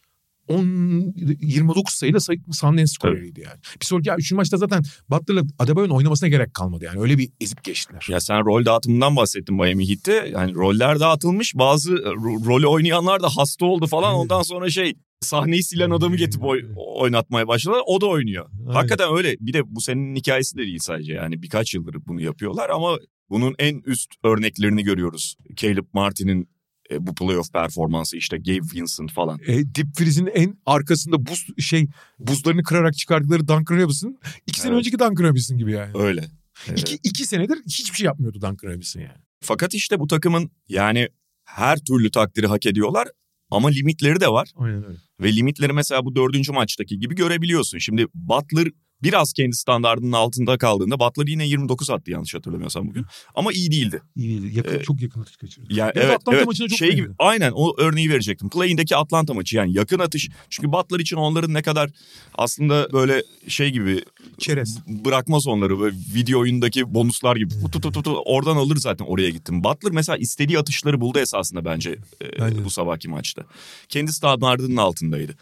[0.47, 3.59] 10 29 sayıyla sayı Sundance skoreriydi yani.
[3.81, 6.99] Bir sonraki üçüncü maçta zaten Butler'la Adebayo'nun oynamasına gerek kalmadı yani.
[7.01, 8.05] Öyle bir ezip geçtiler.
[8.09, 10.29] Ya sen rol dağıtımından bahsettin Miami Heat'te.
[10.33, 11.55] Yani roller dağıtılmış.
[11.55, 14.13] Bazı ro- rolü oynayanlar da hasta oldu falan.
[14.15, 17.81] Ondan sonra şey sahneyi silen adamı getirip oy- oynatmaya başladılar.
[17.87, 18.45] O da oynuyor.
[18.59, 18.73] Aynen.
[18.73, 19.35] Hakikaten öyle.
[19.39, 21.13] Bir de bu senin hikayesi de değil sadece.
[21.13, 22.97] Yani birkaç yıldır bunu yapıyorlar ama
[23.29, 25.35] bunun en üst örneklerini görüyoruz.
[25.55, 26.49] Caleb Martin'in
[26.91, 29.39] e, bu playoff performansı işte Gabe Vincent falan.
[29.47, 31.87] e, Deep Freeze'in en arkasında buz şey
[32.19, 34.79] buzlarını kırarak çıkardıkları Duncan Robinson iki sene Evet.
[34.79, 35.91] önceki Duncan Robinson gibi yani.
[35.97, 36.25] Öyle.
[36.67, 36.79] Evet.
[36.79, 39.21] İki, iki senedir hiçbir şey yapmıyordu Duncan Robinson yani.
[39.41, 41.07] Fakat işte bu takımın yani
[41.45, 43.07] her türlü takdiri hak ediyorlar
[43.49, 44.51] ama limitleri de var.
[44.55, 44.97] Aynen öyle.
[45.21, 47.77] Ve limitleri mesela bu dördüncü maçtaki gibi görebiliyorsun.
[47.77, 48.67] Şimdi Butler
[49.03, 53.05] biraz kendi standartının altında kaldığında Butler yine 29 attı yanlış hatırlamıyorsam bugün.
[53.35, 54.01] Ama iyi değildi.
[54.15, 54.55] İyi değil.
[54.57, 55.73] Yakın, Ee, çok yakın atış kaçırdı.
[55.73, 56.47] Yani Biraz evet, Atlanta evet.
[56.47, 58.49] maçına çok şey gibi aynen o örneği verecektim.
[58.49, 60.29] Play'indeki Atlanta maçı yani yakın atış.
[60.49, 61.89] Çünkü Butler için onların ne kadar
[62.35, 64.03] aslında böyle şey gibi
[64.37, 64.79] Çerez.
[64.87, 67.49] bırakmaz onları böyle video oyundaki bonuslar gibi.
[67.49, 69.63] Tut, tut, tut, tut, oradan alır zaten oraya gittim.
[69.63, 71.95] Butler mesela istediği atışları buldu esasında bence
[72.39, 73.43] e, bu sabahki maçta.
[73.89, 75.35] Kendi standartının altındaydı.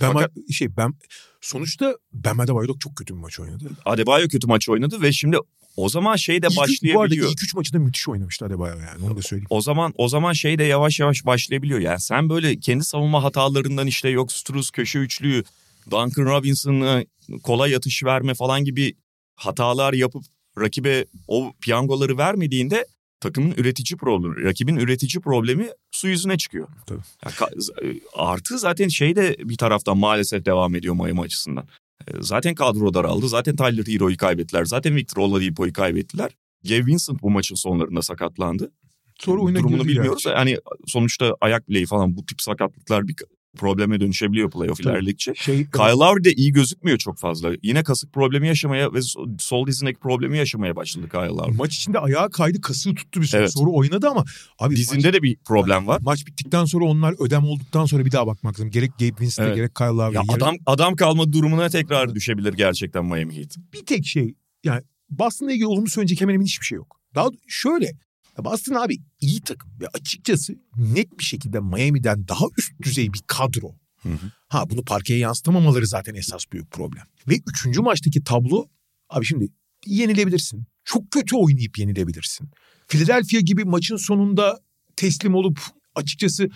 [0.00, 0.94] Ben Fakat şey ben
[1.40, 3.70] sonuçta Ben Adebayo çok kötü bir maç oynadı.
[3.84, 5.36] Adebayo kötü maç oynadı ve şimdi
[5.76, 7.30] o zaman şey de İlk, bu arada başlayabiliyor.
[7.30, 9.46] ilk üç maçında müthiş oynamıştı Adebayo yani onu da söyleyeyim.
[9.50, 11.80] O zaman o zaman şey de yavaş yavaş başlayabiliyor.
[11.80, 15.44] Yani sen böyle kendi savunma hatalarından işte yok Struz köşe üçlüğü,
[15.90, 17.04] Duncan Robinson'a
[17.42, 18.94] kolay atış verme falan gibi
[19.36, 20.24] hatalar yapıp
[20.58, 22.86] rakibe o piyangoları vermediğinde
[23.20, 26.68] takımın üretici problemi, rakibin üretici problemi su yüzüne çıkıyor.
[26.86, 27.00] Tabii.
[27.24, 31.64] Ya ka- artı zaten şey de bir taraftan maalesef devam ediyor Miami açısından.
[32.08, 33.28] E, Zaten kadro daraldı.
[33.28, 34.64] Zaten Tyler Hero'yu kaybettiler.
[34.64, 36.30] Zaten Victor Oladipo'yu kaybettiler.
[36.64, 38.72] Gabe Vincent bu maçın sonlarında sakatlandı.
[39.18, 40.24] Sonra oyuna Durumunu bilmiyoruz.
[40.24, 40.36] gerçi.
[40.38, 43.14] Yani sonuçta ayak bileği falan bu tip sakatlıklar bir
[43.60, 45.34] probleme dönüşebiliyor playoff ilerledikçe.
[45.34, 47.50] Şey, Kyle Lowry de iyi gözükmüyor çok fazla.
[47.62, 51.56] Yine kasık problemi yaşamaya ve so- sol dizindeki problemi yaşamaya başladı Kyle Lowry.
[51.56, 53.52] maç içinde ayağı kaydı kasığı tuttu bir süre Evet.
[53.52, 54.24] sonra oynadı ama
[54.58, 56.00] abi Dizinde maç, de bir problem var.
[56.02, 58.70] maç bittikten sonra onlar ödem olduktan sonra bir daha bakmak lazım.
[58.70, 59.56] Gerek Gabe Vincent'e Evet.
[59.56, 60.14] gerek Kyle Lowry'e.
[60.16, 63.56] Ya gerek- adam adam kalma durumuna tekrar düşebilir gerçekten Miami Heat.
[63.72, 64.34] bir tek şey
[64.64, 67.00] yani Boston'la ilgili olumlu söyleyecek hemen hemen hiçbir şey yok.
[67.14, 67.92] Daha şöyle
[68.38, 73.74] Boston abi iyi takım ve açıkçası net bir şekilde Miami'den daha üst düzey bir kadro.
[74.02, 74.32] Hı hı.
[74.48, 77.04] Ha bunu parkeye yansıtamamaları zaten esas büyük problem.
[77.28, 78.68] Ve üçüncü maçtaki tablo
[79.10, 79.48] abi şimdi
[79.86, 80.64] yenilebilirsin.
[80.84, 82.48] Çok kötü oynayıp yenilebilirsin.
[82.88, 84.60] Philadelphia gibi maçın sonunda
[84.96, 85.60] teslim olup
[85.94, 86.50] açıkçası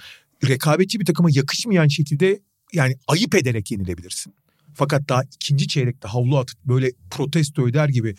[0.48, 2.40] rekabetçi bir takıma yakışmayan şekilde
[2.72, 4.34] yani ayıp ederek yenilebilirsin.
[4.74, 8.14] Fakat daha ikinci çeyrekte havlu atıp böyle protesto eder gibi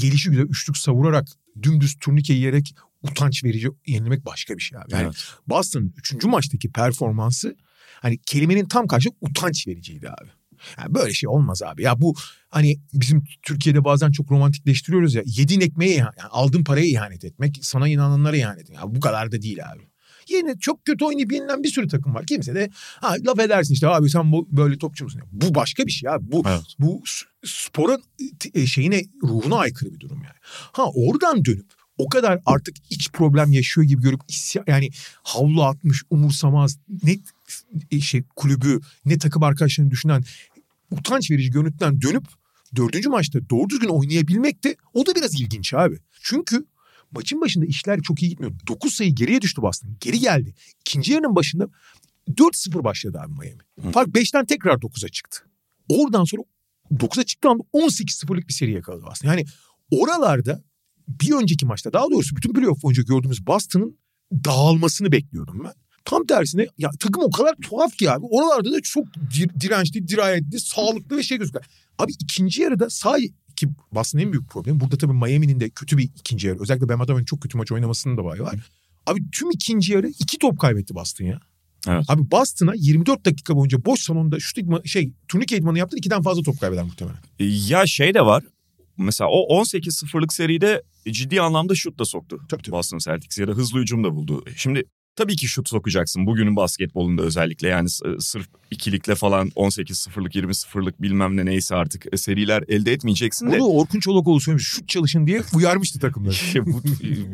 [0.00, 1.28] gelişi güzel üçlük savurarak
[1.62, 4.92] dümdüz turnike yiyerek utanç verici yenilmek başka bir şey abi.
[4.92, 5.24] Yani Evet.
[5.46, 7.56] Boston'ın üçüncü maçtaki performansı
[8.00, 10.28] hani kelimenin tam karşı utanç vericiydi abi.
[10.78, 11.82] Yani böyle şey olmaz abi.
[11.82, 12.14] Ya bu
[12.48, 15.22] hani bizim Türkiye'de bazen çok romantikleştiriyoruz ya.
[15.26, 18.78] Yediğin ekmeğe yani aldığın paraya ihanet etmek, sana inananlara ihanet etmek.
[18.78, 19.82] Ya bu kadar da değil abi.
[20.28, 22.26] Yine çok kötü oynayıp yenilen bir sürü takım var.
[22.26, 25.22] Kimse de ha, laf edersin işte abi sen bu böyle topçu musun?
[25.32, 26.32] Bu başka bir şey abi.
[26.32, 26.62] Bu Evet.
[26.78, 27.02] bu
[27.44, 28.02] sporun
[28.54, 30.36] e, şeyine ruhuna aykırı bir durum yani.
[30.72, 34.20] Ha oradan dönüp o kadar artık iç problem yaşıyor gibi görüp
[34.66, 34.90] yani
[35.22, 37.18] havlu atmış umursamaz ne
[37.90, 40.24] e, şey kulübü ne takım arkadaşlarını düşünen
[40.90, 42.24] utanç verici görüntüden dönüp
[42.76, 45.98] dördüncü maçta doğru düzgün oynayabilmek de o da biraz ilginç abi.
[46.22, 46.66] Çünkü
[47.10, 48.52] maçın başında işler çok iyi gitmiyor.
[48.66, 49.96] 9 sayı geriye düştü Boston.
[50.00, 50.54] Geri geldi.
[50.80, 51.68] İkinci yarının başında
[52.28, 53.62] 4-0 başladı abi Miami.
[53.82, 53.90] Hı.
[53.90, 55.38] Fark 5'ten tekrar 9'a çıktı.
[55.88, 56.42] Oradan sonra
[56.92, 59.28] 9'a çıktığı anda 18-0'lık bir seri yakaladı Boston.
[59.28, 59.44] Yani
[59.90, 60.62] oralarda
[61.08, 63.98] bir önceki maçta daha doğrusu bütün playoff boyunca gördüğümüz Boston'ın
[64.44, 65.72] dağılmasını bekliyordum ben.
[66.04, 68.26] Tam tersine ya takım o kadar tuhaf ki abi.
[68.30, 71.64] Oralarda da çok dir- dirençli, dirayetli, sağlıklı ve şey gözüküyor.
[71.98, 73.16] Abi ikinci yarıda sağ
[73.56, 74.80] ki Boston'ın en büyük problemi.
[74.80, 76.60] Burada tabii Miami'nin de kötü bir ikinci yarı.
[76.60, 78.38] Özellikle Bam Adebayo'nun çok kötü maç oynamasının da var.
[79.06, 81.40] Abi tüm ikinci yarı iki top kaybetti Boston ya.
[81.88, 82.04] Evet.
[82.08, 85.96] Abi Boston'a 24 dakika boyunca boş salonda şut idman, şey turnike idmanı yaptı.
[85.96, 87.18] ikiden fazla top kaybeder muhtemelen.
[87.68, 88.44] Ya şey de var.
[88.96, 92.38] Mesela o 18-0'lık seride ciddi anlamda şut da soktu.
[92.48, 92.72] Tabii, tabii.
[92.72, 94.44] Boston Celtics ya da hızlı hücum da buldu.
[94.56, 94.84] Şimdi
[95.16, 96.26] tabii ki şut sokacaksın.
[96.26, 102.16] Bugünün basketbolunda özellikle yani s- sırf ikilikle falan 18-0'lık 20-0'lık bilmem ne neyse artık e,
[102.16, 103.58] seriler elde etmeyeceksin de.
[103.58, 104.64] Bunu Orkun Çolakoğlu söylemiş.
[104.66, 106.34] Şut çalışın diye uyarmıştı takımları.
[106.66, 106.82] Bu-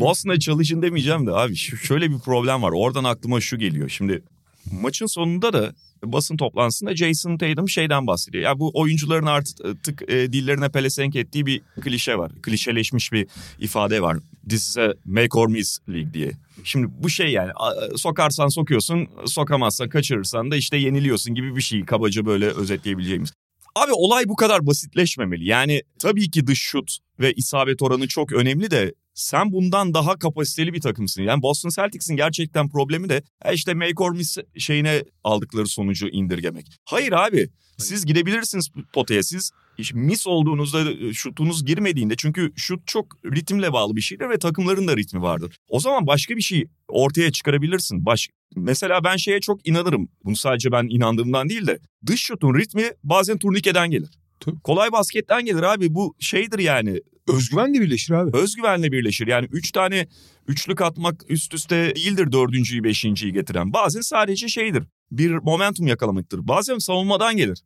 [0.00, 2.72] Boston'a çalışın demeyeceğim de abi şöyle bir problem var.
[2.74, 3.88] Oradan aklıma şu geliyor.
[3.88, 4.22] Şimdi
[4.72, 5.72] maçın sonunda da
[6.04, 8.44] basın toplantısında Jason Tatum şeyden bahsediyor.
[8.44, 12.32] Ya bu oyuncuların artık e, dillerine pelesenk ettiği bir klişe var.
[12.42, 13.26] Klişeleşmiş bir
[13.58, 14.18] ifade var.
[14.48, 16.32] This is a make or miss league diye.
[16.64, 17.50] Şimdi bu şey yani
[17.96, 23.32] sokarsan sokuyorsun, sokamazsan kaçırırsan da işte yeniliyorsun gibi bir şey kabaca böyle özetleyebileceğimiz.
[23.74, 25.44] Abi olay bu kadar basitleşmemeli.
[25.44, 30.72] Yani tabii ki dış şut ve isabet oranı çok önemli de sen bundan daha kapasiteli
[30.72, 31.22] bir takımsın.
[31.22, 36.66] Yani Boston Celtics'in gerçekten problemi de e işte make or miss şeyine aldıkları sonucu indirgemek.
[36.84, 37.48] Hayır abi
[37.78, 39.50] siz gidebilirsiniz potaya siz
[39.94, 44.96] miss olduğunuzda e, şutunuz girmediğinde çünkü şut çok ritimle bağlı bir şeydir ve takımların da
[44.96, 45.56] ritmi vardır.
[45.68, 48.06] O zaman başka bir şey ortaya çıkarabilirsin.
[48.06, 48.28] Baş...
[48.56, 50.08] Mesela ben şeye çok inanırım.
[50.24, 54.10] Bunu sadece ben inandığımdan değil de dış şutun ritmi bazen turnikeden gelir.
[54.44, 54.60] Tabii.
[54.60, 58.36] Kolay basketten gelir abi bu şeydir yani Özgüvenle birleşir abi.
[58.36, 59.26] özgüvenle birleşir.
[59.26, 60.08] Yani üç tane
[60.48, 63.72] üçlük atmak üst üste değildir dördüncüyü beşinciyi getiren.
[63.72, 66.48] Bazen sadece şeydir bir momentum yakalamaktır.
[66.48, 67.64] Bazen savunmadan gelir.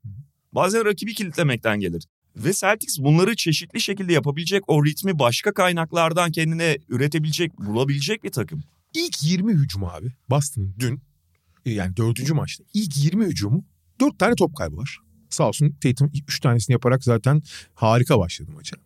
[0.52, 2.06] Bazen rakibi kilitlemekten gelir.
[2.36, 8.62] Ve Celtics bunları çeşitli şekilde yapabilecek o ritmi başka kaynaklardan kendine üretebilecek, bulabilecek bir takım.
[8.94, 11.00] İlk 20 hücum abi Boston'ın dün
[11.66, 13.64] e, yani dördüncü maçta ilk 20 hücumu
[14.00, 14.98] dört tane top kaybı var.
[15.30, 17.42] Sağ olsun Tatum üç tanesini yaparak zaten
[17.74, 18.76] harika başladı maça.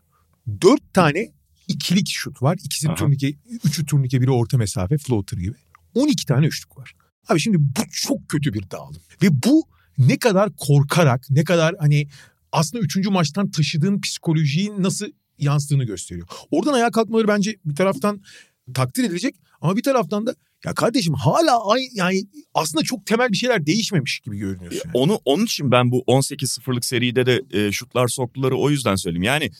[0.63, 1.33] Dört tane
[1.69, 2.59] ikilik şut var.
[2.65, 2.95] İkisi Aha.
[2.95, 5.55] turnike, üçü turnike, biri orta mesafe, floater gibi.
[5.95, 6.93] 12 tane üçlük var.
[7.29, 9.03] Abi şimdi bu çok kötü bir dağılım.
[9.23, 9.63] Ve bu
[9.99, 12.09] ne kadar korkarak, ne kadar hani
[12.53, 15.07] aslında üçüncü maçtan taşıdığın psikolojiyi nasıl
[15.39, 16.29] yansıdığını gösteriyor.
[16.51, 18.23] Oradan ayağa kalkmaları bence bir taraftan
[18.75, 20.35] takdir edilecek ama bir taraftan da
[20.67, 24.83] ya kardeşim hala ay, yani aslında çok temel bir şeyler değişmemiş gibi görünüyorsun.
[24.85, 24.93] yani.
[24.95, 29.23] Onu onun için ben bu 18-0'lık seride de e, şutlar soktuları o yüzden söyleyeyim.
[29.23, 29.51] Yani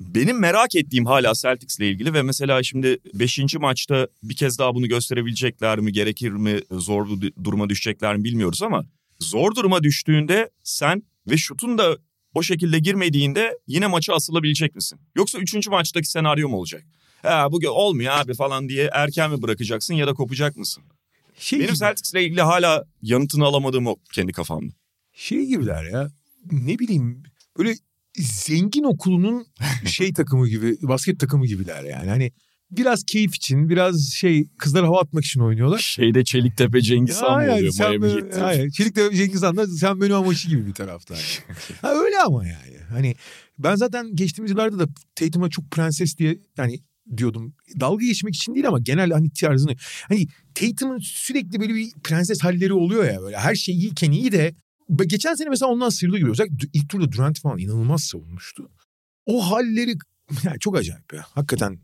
[0.00, 3.38] benim merak ettiğim hala Celtics'le ilgili ve mesela şimdi 5.
[3.60, 8.62] maçta bir kez daha bunu gösterebilecekler mi, gerekir mi, zor du- duruma düşecekler mi bilmiyoruz
[8.62, 8.84] ama
[9.20, 11.98] zor duruma düştüğünde sen ve şutun da
[12.34, 15.00] o şekilde girmediğinde yine maça asılabilecek misin?
[15.16, 15.68] Yoksa 3.
[15.68, 16.84] maçtaki senaryo mu olacak?
[17.22, 20.82] Ha bu olmuyor abi falan diye erken mi bırakacaksın ya da kopacak mısın?
[21.38, 24.72] Şey Benim gibi- Celtics'le ilgili hala yanıtını alamadığım o kendi kafamda.
[25.12, 26.10] şey gibiler ya.
[26.52, 27.22] Ne bileyim
[27.58, 27.74] böyle
[28.16, 29.46] zengin okulunun
[29.84, 32.08] şey takımı gibi basket takımı gibiler yani.
[32.08, 32.32] Hani
[32.70, 35.78] biraz keyif için biraz şey kızlara hava atmak için oynuyorlar.
[35.78, 38.40] Şeyde Çeliktepe Cengiz Han mı oluyor sen Miami Heat'te?
[38.40, 41.38] hayır, Çelik'te Cengiz Han'da sen benim amaçı gibi bir taraftar.
[41.82, 42.76] ha, öyle ama yani.
[42.90, 43.14] Hani
[43.58, 46.80] ben zaten geçtiğimiz yıllarda da Tatum'a çok prenses diye yani
[47.16, 47.54] diyordum.
[47.80, 49.76] Dalga geçmek için değil ama genel hani tarzını.
[50.08, 53.36] Hani Tatum'un sürekli böyle bir prenses halleri oluyor ya böyle.
[53.36, 54.54] Her şey iyiyken iyi de
[55.06, 56.30] geçen sene mesela ondan sıyrıldı gibi.
[56.30, 58.70] Özellikle ilk turda Durant falan inanılmaz savunmuştu.
[59.26, 59.94] O halleri
[60.44, 61.24] yani çok acayip ya.
[61.30, 61.78] Hakikaten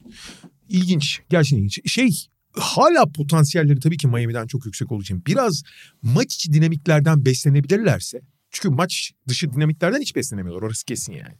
[0.69, 1.21] ilginç.
[1.31, 1.93] Gerçekten ilginç.
[1.93, 2.11] Şey
[2.53, 5.63] hala potansiyelleri tabii ki Miami'den çok yüksek olduğu için biraz
[6.03, 11.35] maç içi dinamiklerden beslenebilirlerse çünkü maç dışı dinamiklerden hiç beslenemiyorlar orası kesin yani.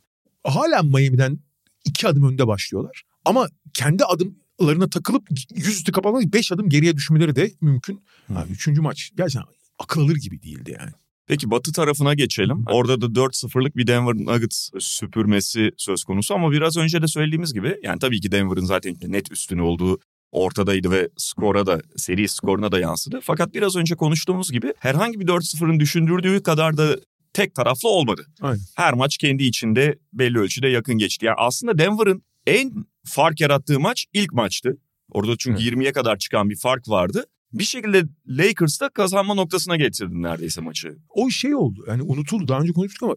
[0.45, 1.39] Hala Miami'den
[1.85, 7.53] iki adım önde başlıyorlar ama kendi adımlarına takılıp yüzüstü kapanmak beş adım geriye düşmeleri de
[7.61, 8.05] mümkün.
[8.29, 10.91] Ha, üçüncü maç gerçekten akıl alır gibi değildi yani.
[11.27, 12.65] Peki batı tarafına geçelim.
[12.71, 17.77] Orada da 4-0'lık bir Denver Nuggets süpürmesi söz konusu ama biraz önce de söylediğimiz gibi
[17.83, 19.99] yani tabii ki Denver'ın zaten net üstünü olduğu
[20.33, 23.21] ortadaydı ve skora da seri skoruna da yansıdı.
[23.23, 26.97] Fakat biraz önce konuştuğumuz gibi herhangi bir 4-0'ın düşündürdüğü kadar da
[27.33, 28.27] tek taraflı olmadı.
[28.41, 28.61] Aynen.
[28.77, 31.27] Her maç kendi içinde belli ölçüde yakın geçti.
[31.27, 34.77] Yani aslında Denver'ın en fark yarattığı maç ilk maçtı.
[35.11, 37.25] Orada çünkü 20'ye kadar çıkan bir fark vardı.
[37.53, 40.97] Bir şekilde Lakers da kazanma noktasına getirdi neredeyse maçı.
[41.09, 43.15] O şey oldu yani unutuldu daha önce konuştuk ama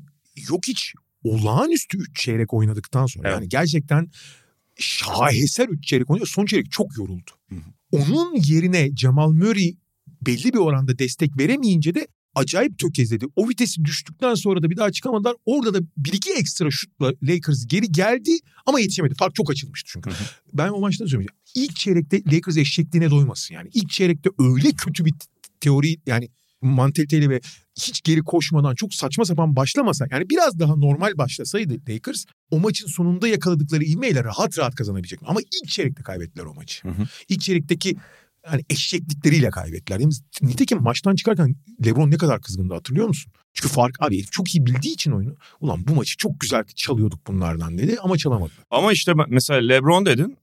[0.50, 3.36] yok hiç olağanüstü üç çeyrek oynadıktan sonra Evet.
[3.40, 4.12] yani gerçekten
[4.80, 6.28] şaheser üç çeyrek oynuyor.
[6.28, 7.32] Son çeyrek çok yoruldu.
[7.92, 9.76] Onun yerine Jamal Murray
[10.26, 13.26] belli bir oranda destek veremeyince de acayip tökezledi.
[13.36, 15.36] O vitesi düştükten sonra da bir daha çıkamadılar.
[15.46, 18.32] Orada da bir iki ekstra şutla Lakers geri geldi
[18.66, 19.16] ama yetişemedi.
[19.16, 20.10] Fark çok açılmıştı çünkü.
[20.54, 21.32] Ben o maçta da söyleyeyim.
[21.56, 23.70] İlk çeyrekte Lakers eşekliğine doymasın yani.
[23.74, 25.14] İlk çeyrekte öyle kötü bir
[25.60, 26.30] teori yani
[26.62, 27.42] mantaliteyle ve
[27.80, 32.88] hiç geri koşmadan çok saçma sapan başlamasa yani biraz daha normal başlasaydı Lakers o maçın
[32.88, 35.20] sonunda yakaladıkları ivmeyle rahat rahat kazanabilecek.
[35.26, 36.88] Ama ilk çeyrekte kaybettiler o maçı.
[36.88, 37.08] Hı hı.
[37.30, 37.96] İlk çeyrekteki
[38.48, 40.00] hani eşeklikleriyle kaybettiler.
[40.00, 40.12] Mi?
[40.42, 41.56] Nitekim maçtan çıkarken
[41.86, 43.34] LeBron ne kadar kızgındı hatırlıyor musun?
[43.54, 45.36] Çünkü fark abi çok iyi bildiği için oyunu.
[45.62, 48.52] Ulan bu maçı çok güzel çalıyorduk bunlardan dedi ama çalamadı.
[48.72, 50.38] Ama işte mesela LeBron dedin.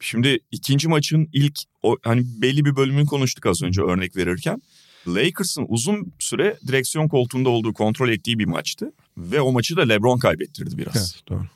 [0.00, 4.62] Şimdi ikinci maçın ilk o, hani belli bir bölümünü konuştuk az önce örnek verirken.
[5.08, 8.92] Lakers'ın uzun süre direksiyon koltuğunda olduğu kontrol ettiği bir maçtı.
[9.16, 11.22] Ve o maçı da LeBron kaybettirdi biraz.
[11.28, 11.46] doğru.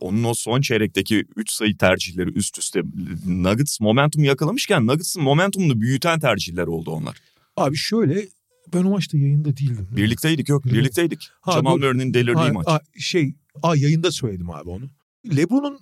[0.00, 2.82] Onun o son çeyrekteki 3 sayı tercihleri üst üste
[3.26, 7.16] Nuggets momentum yakalamışken Nuggets'ın momentumunu büyüten tercihler oldu onlar.
[7.56, 8.28] Abi şöyle
[8.74, 9.88] ben o maçta yayında değildim.
[9.96, 10.72] Birlikteydik yok mi?
[10.72, 11.30] birlikteydik.
[11.40, 12.66] Ha, Jamal Murray'nin delirdiği Ha, maç.
[12.66, 14.84] ha, şey a, yayında söyledim abi onu.
[15.36, 15.78] LeBron'un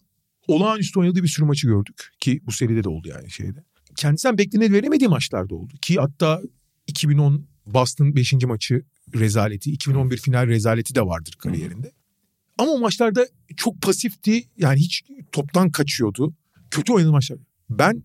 [0.48, 3.64] olağanüstü oynadığı bir sürü maçı gördük ki bu seride de oldu yani şeyde.
[3.96, 6.42] Kendisinden bekleneni veremediği maçlarda oldu ki hatta
[6.86, 8.32] 2010 Boston 5.
[8.32, 8.82] maçı
[9.14, 11.92] rezaleti, 2011 final rezaleti de vardır kariyerinde.
[12.60, 16.34] Ama o maçlarda çok pasifti yani hiç toptan kaçıyordu.
[16.70, 17.38] Kötü oynadığı maçlar.
[17.70, 18.02] Ben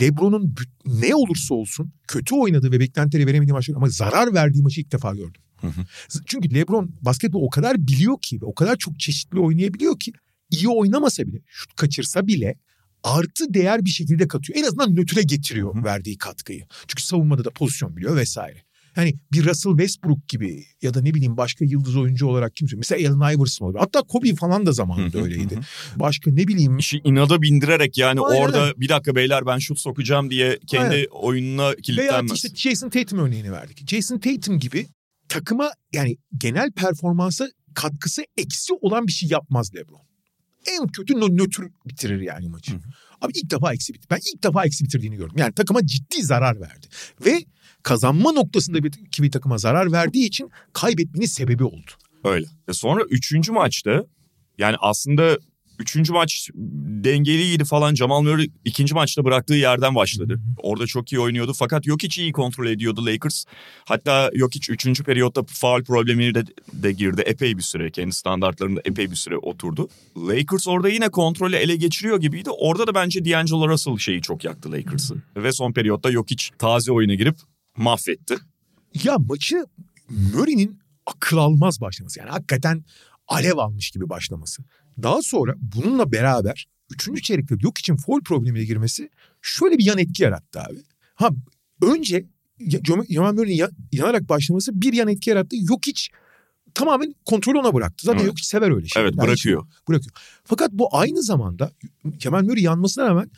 [0.00, 0.54] LeBron'un
[0.86, 5.14] ne olursa olsun kötü oynadığı ve beklentileri veremediği maçlar ama zarar verdiği maçı ilk defa
[5.14, 5.42] gördüm.
[6.26, 10.12] Çünkü LeBron basketbol o kadar biliyor ki o kadar çok çeşitli oynayabiliyor ki
[10.50, 12.54] iyi oynamasa bile, şut kaçırsa bile
[13.02, 14.58] artı değer bir şekilde katıyor.
[14.58, 16.66] En azından nötre getiriyor verdiği katkıyı.
[16.88, 18.62] Çünkü savunmada da pozisyon biliyor vesaire.
[18.98, 22.76] Yani bir Russell Westbrook gibi ya da ne bileyim başka yıldız oyuncu olarak kimse.
[22.76, 23.80] Mesela Allen Iverson olabilir.
[23.80, 25.58] Hatta Kobe falan da zamanında öyleydi.
[25.96, 30.30] Başka ne bileyim İşi inada bindirerek yani Aynen orada bir dakika beyler ben şut sokacağım
[30.30, 31.06] diye kendi Aynen.
[31.10, 32.32] oyununa Veya kilitlenmez.
[32.32, 33.88] işte Jason Tatum örneğini verdik.
[33.88, 34.86] Jason Tatum gibi
[35.28, 40.00] takıma yani genel performansa katkısı eksi olan bir şey yapmaz LeBron.
[40.66, 42.72] En kötü nö- nötr bitirir yani maçı.
[43.20, 44.06] Abi ilk defa eksi bitti.
[44.10, 45.34] Ben ilk defa eksi bitirdiğini gördüm.
[45.38, 46.86] Yani takıma ciddi zarar verdi.
[47.26, 47.44] Ve
[47.88, 51.90] kazanma noktasında bir, ki bir takıma zarar verdiği için kaybetmenin sebebi oldu.
[52.24, 52.46] Öyle.
[52.68, 54.04] E sonra üçüncü maçta
[54.58, 55.38] yani aslında
[55.78, 56.50] üçüncü maç
[57.04, 57.94] dengeliydi falan.
[57.94, 60.40] Jamal Murray ikinci maçta bıraktığı yerden başladı.
[60.56, 61.52] Orada çok iyi oynuyordu.
[61.52, 63.44] Fakat Jokic iyi kontrol ediyordu Lakers.
[63.84, 67.22] Hatta Jokic üçüncü periyotta faal problemiyle de, de girdi.
[67.26, 69.88] Epey bir süre kendi standartlarında epey bir süre oturdu.
[70.16, 72.50] Lakers orada yine kontrolü ele geçiriyor gibiydi.
[72.50, 75.14] Orada da bence D'Angelo Russell şeyi çok yaktı Lakers'ı.
[75.36, 77.36] Ve son periyotta Jokic taze oyuna girip
[77.78, 78.36] mahvetti.
[79.04, 79.64] Ya maçı
[80.08, 82.18] Murray'nin akıl almaz başlaması.
[82.20, 82.84] Yani hakikaten
[83.28, 84.62] alev almış gibi başlaması.
[85.02, 89.10] Daha sonra bununla beraber üçüncü çeyrekte yok için foul problemiyle girmesi
[89.42, 90.78] şöyle bir yan etki yarattı abi.
[91.14, 91.30] Ha
[91.82, 92.24] önce
[93.08, 95.56] Jamal Murray'nin ya- yanarak başlaması bir yan etki yarattı.
[95.58, 96.10] Yok hiç
[96.74, 98.06] tamamen kontrolü ona bıraktı.
[98.06, 98.26] Zaten Evet.
[98.26, 99.08] yok hiç sever öyle şeyler.
[99.08, 99.66] Evet bırakıyor.
[99.88, 100.12] bırakıyor.
[100.44, 101.70] Fakat bu aynı zamanda
[102.18, 103.30] Kemal Murray yanmasına rağmen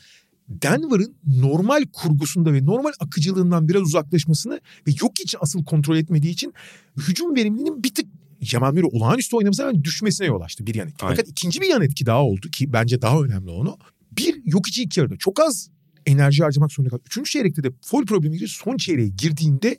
[0.61, 6.53] Denver'ın normal kurgusunda ve normal akıcılığından biraz uzaklaşmasını ve yok hiç asıl kontrol etmediği için
[6.97, 8.05] hücum verimliliğinin bir tık
[8.45, 11.05] Kemal Murray olağanüstü oynamasına rağmen düşmesine yol açtı bir yan etki.
[11.05, 11.15] Aynen.
[11.15, 13.77] Fakat ikinci bir yan etki daha oldu ki bence daha önemli onu.
[14.11, 15.69] Bir yok içi ilk yarıda çok az
[16.05, 17.03] enerji harcamak zorunda kaldı.
[17.05, 18.49] Üçüncü çeyrekte de foul problemi girdi.
[18.49, 19.77] Son çeyreğe girdiğinde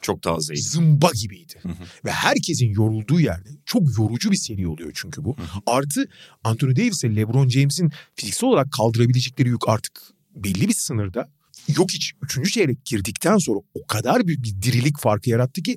[0.00, 0.60] Çok tazeydi.
[0.60, 1.54] zımba gibiydi.
[1.62, 1.72] hı.
[2.04, 5.36] Ve herkesin yorulduğu yerde çok yorucu bir seri oluyor çünkü bu.
[5.66, 6.08] Artı
[6.44, 10.02] Anthony Davis ile LeBron James'in fiziksel olarak kaldırabilecekleri yük artık
[10.34, 11.28] belli bir sınırda.
[11.76, 15.76] Yok hiç üçüncü çeyrek girdikten sonra o kadar büyük bir dirilik farkı yarattı ki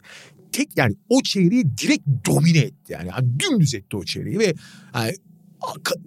[0.52, 2.94] tek yani o çeyreği direkt domine etti.
[2.94, 4.54] Yani, yani dümdüz etti o çeyreği ve
[4.96, 5.14] yani,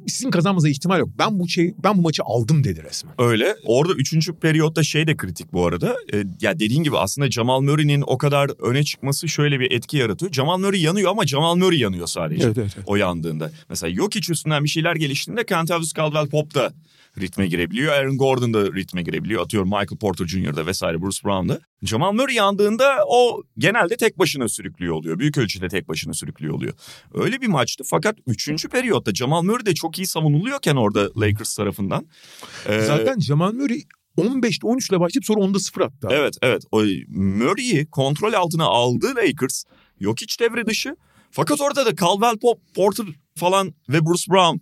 [0.06, 1.08] sizin kazanmanıza ihtimal yok.
[1.18, 3.14] Ben bu şey ben bu maçı aldım dedi resmen.
[3.18, 3.56] Öyle.
[3.64, 5.96] Orada üçüncü periyotta şey de kritik bu arada.
[6.14, 10.32] Ee, ya dediğin gibi aslında Jamal Murray'nin o kadar öne çıkması şöyle bir etki yaratıyor.
[10.32, 12.46] Jamal Murray yanıyor ama Jamal Murray yanıyor sadece.
[12.46, 12.88] Evet, evet, evet.
[12.88, 13.50] O yandığında.
[13.68, 16.72] Mesela Jokic üstünden bir şeyler geliştiğinde Kentavius Caldwell-Pope da
[17.20, 17.92] ritme girebiliyor.
[17.92, 19.42] Aaron Gordon da ritme girebiliyor.
[19.42, 21.60] Atıyorum Michael Porter Jr.'da vesaire Bruce Brown'da.
[21.82, 25.18] Jamal Murray yandığında o genelde tek başına sürüklüyor oluyor.
[25.18, 26.72] Büyük ölçüde tek başına sürüklüyor oluyor.
[27.14, 28.68] Öyle bir maçtı fakat 3.
[28.68, 32.06] periyotta Jamal Murray de çok iyi savunuluyorken orada Lakers tarafından.
[32.68, 33.82] Ee, Zaten Jamal Murray
[34.18, 36.08] 15'te 13 ile başlayıp sonra 10'da 0 attı.
[36.10, 36.62] Evet evet.
[36.72, 39.64] O Murray'i kontrol altına aldı Lakers.
[40.00, 40.96] Yok hiç devre dışı.
[41.30, 44.56] Fakat orada da Caldwell Pop, Porter falan ve Bruce Brown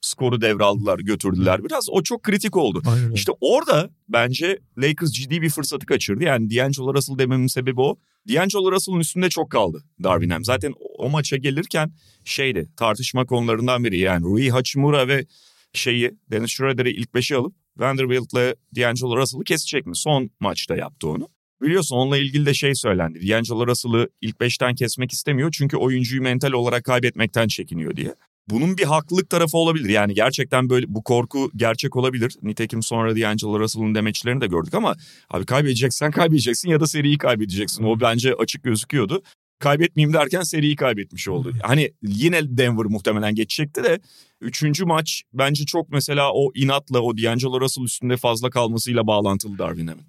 [0.00, 1.64] skoru devraldılar, götürdüler.
[1.64, 2.82] Biraz o çok kritik oldu.
[2.86, 3.12] Aynen.
[3.12, 6.24] İşte orada bence Lakers ciddi bir fırsatı kaçırdı.
[6.24, 7.96] Yani D'Angelo Russell dememin sebebi o.
[8.28, 10.44] D'Angelo Russell'ın üstünde çok kaldı Darvin Ham.
[10.44, 11.92] Zaten o maça gelirken
[12.24, 13.98] şeydi tartışma konularından biri.
[13.98, 15.26] Yani Rui Hachimura ve
[15.72, 19.96] şeyi Dennis Schroeder'i ilk beşe alıp Vanderbilt'le D'Angelo Russell'ı kesecek mi?
[19.96, 21.28] Son maçta yaptı onu.
[21.62, 23.28] Biliyorsun onunla ilgili de şey söylendi.
[23.28, 28.14] D'Angelo Russell'ı ilk beşten kesmek istemiyor çünkü oyuncuyu mental olarak kaybetmekten çekiniyor diye.
[28.50, 29.88] Bunun bir haklılık tarafı olabilir.
[29.88, 32.36] Yani gerçekten böyle bu korku gerçek olabilir.
[32.42, 34.96] Nitekim sonra D'Angelo Russell'ın demeçlerini de gördük ama
[35.30, 37.84] abi kaybedeceksen kaybedeceksin ya da seriyi kaybedeceksin.
[37.84, 39.22] O bence açık gözüküyordu.
[39.58, 41.52] Kaybetmeyeyim derken seriyi kaybetmiş oldu.
[41.62, 44.00] Hani yine Denver muhtemelen geçecekti de
[44.40, 49.86] üçüncü maç bence çok mesela o inatla o D'Angelo Russell üstünde fazla kalmasıyla bağlantılı Darvin
[49.86, 50.06] Ham'in.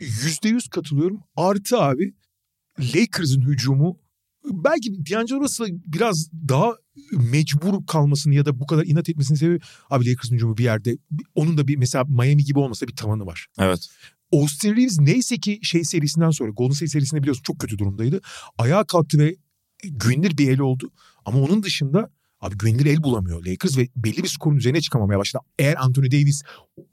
[0.00, 1.20] %100 katılıyorum.
[1.36, 2.14] Artı abi
[2.80, 3.96] Lakers'ın hücumu
[4.44, 6.72] belki D'Angelo Russell'a biraz daha
[7.12, 10.98] mecbur kalmasını ya da bu kadar inat etmesinin sebebi abi Lakers'ın hücumu bir yerde
[11.34, 13.46] onun da bir mesela Miami gibi olmasa bir tavanı var.
[13.58, 13.88] Evet.
[14.32, 18.20] Austin Reeves neyse ki şey serisinden sonra Golden State serisinde biliyorsun çok kötü durumdaydı.
[18.58, 19.36] Ayağa kalktı ve
[19.82, 20.90] güvenilir bir el oldu.
[21.24, 25.44] Ama onun dışında abi güvenilir el bulamıyor Lakers ve belli bir skorun üzerine çıkamamaya başladı.
[25.58, 26.42] Eğer Anthony Davis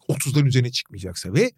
[0.10, 1.52] 30'ların üzerine çıkmayacaksa ve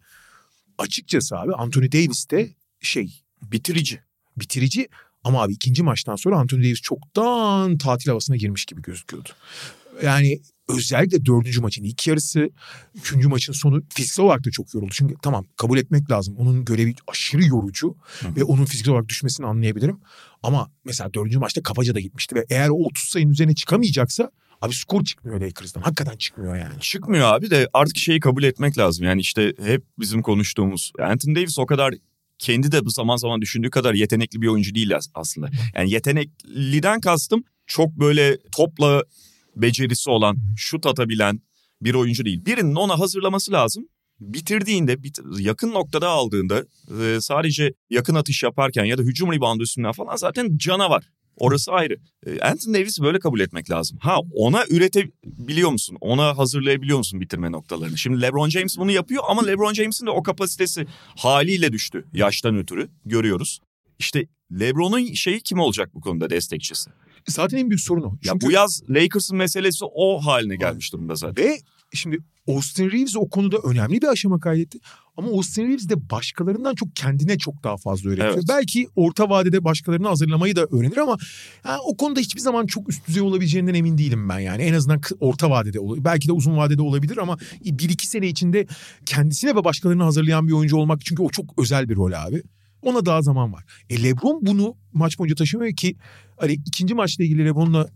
[0.78, 4.00] açıkçası abi Anthony Davis de şey Bitirici.
[4.36, 4.88] bitirici
[5.24, 9.28] ama abi ikinci maçtan sonra Anthony Davis çoktan tatil havasına girmiş gibi gözüküyordu.
[10.02, 12.50] Yani özellikle dördüncü maçın ilk yarısı,
[12.94, 14.92] üçüncü maçın sonu fiziksel olarak da çok yoruldu.
[14.94, 16.36] Çünkü tamam kabul etmek lazım.
[16.36, 18.36] Onun görevi aşırı yorucu Hı.
[18.36, 20.00] ve onun fiziksel olarak düşmesini anlayabilirim.
[20.42, 24.74] Ama mesela dördüncü maçta kabaca da gitmişti ve eğer o 30 sayının üzerine çıkamayacaksa abi
[24.74, 25.80] skor çıkmıyor Lakers'tan.
[25.80, 26.80] Hakikaten çıkmıyor yani.
[26.80, 29.04] Çıkmıyor abi de artık şeyi kabul etmek lazım.
[29.04, 31.94] Yani işte hep bizim konuştuğumuz Anthony Davis o kadar
[32.42, 35.50] kendi de bu zaman zaman düşündüğü kadar yetenekli bir oyuncu değil as- aslında.
[35.74, 39.02] Yani yetenekliden kastım çok böyle topla
[39.56, 41.40] becerisi olan, şut atabilen
[41.82, 42.44] bir oyuncu değil.
[42.46, 43.88] Birinin ona hazırlaması lazım.
[44.20, 46.64] Bitirdiğinde, bit yakın noktada aldığında
[47.00, 51.04] e, sadece yakın atış yaparken ya da hücum reboundu üstünden falan zaten canavar.
[51.36, 51.96] Orası ayrı.
[52.26, 53.98] E, Anthony Davis böyle kabul etmek lazım.
[54.00, 55.96] Ha ona üretebiliyor musun?
[56.00, 57.98] Ona hazırlayabiliyor musun bitirme noktalarını?
[57.98, 62.04] Şimdi LeBron James bunu yapıyor ama LeBron James'in de o kapasitesi haliyle düştü.
[62.12, 63.60] Yaştan ötürü görüyoruz.
[63.98, 64.26] İşte
[64.60, 66.90] LeBron'un şeyi kim olacak bu konuda destekçisi?
[67.28, 68.10] Zaten en büyük sorun o.
[68.12, 71.44] Ya Çünkü- bu yaz Lakers'ın meselesi o haline gelmiş durumda zaten.
[71.44, 71.58] Ve
[71.94, 72.18] şimdi
[72.48, 74.78] Austin Reeves o konuda önemli bir aşama kaydetti.
[75.16, 78.34] Ama Austin Reeves de başkalarından çok kendine çok daha fazla öğretiyor.
[78.34, 78.44] Evet.
[78.48, 81.16] Belki orta vadede başkalarını hazırlamayı da öğrenir ama
[81.66, 84.62] yani o konuda hiçbir zaman çok üst düzey olabileceğinden emin değilim ben yani.
[84.62, 86.04] En azından orta vadede olur.
[86.04, 88.66] Belki de uzun vadede olabilir ama bir iki sene içinde
[89.06, 92.42] kendisine ve başkalarını hazırlayan bir oyuncu olmak çünkü o çok özel bir rol abi.
[92.82, 93.64] Ona daha zaman var.
[93.90, 95.96] E LeBron bunu maç boyunca taşımıyor ki
[96.36, 97.88] hani ikinci maçla ilgili LeBron'la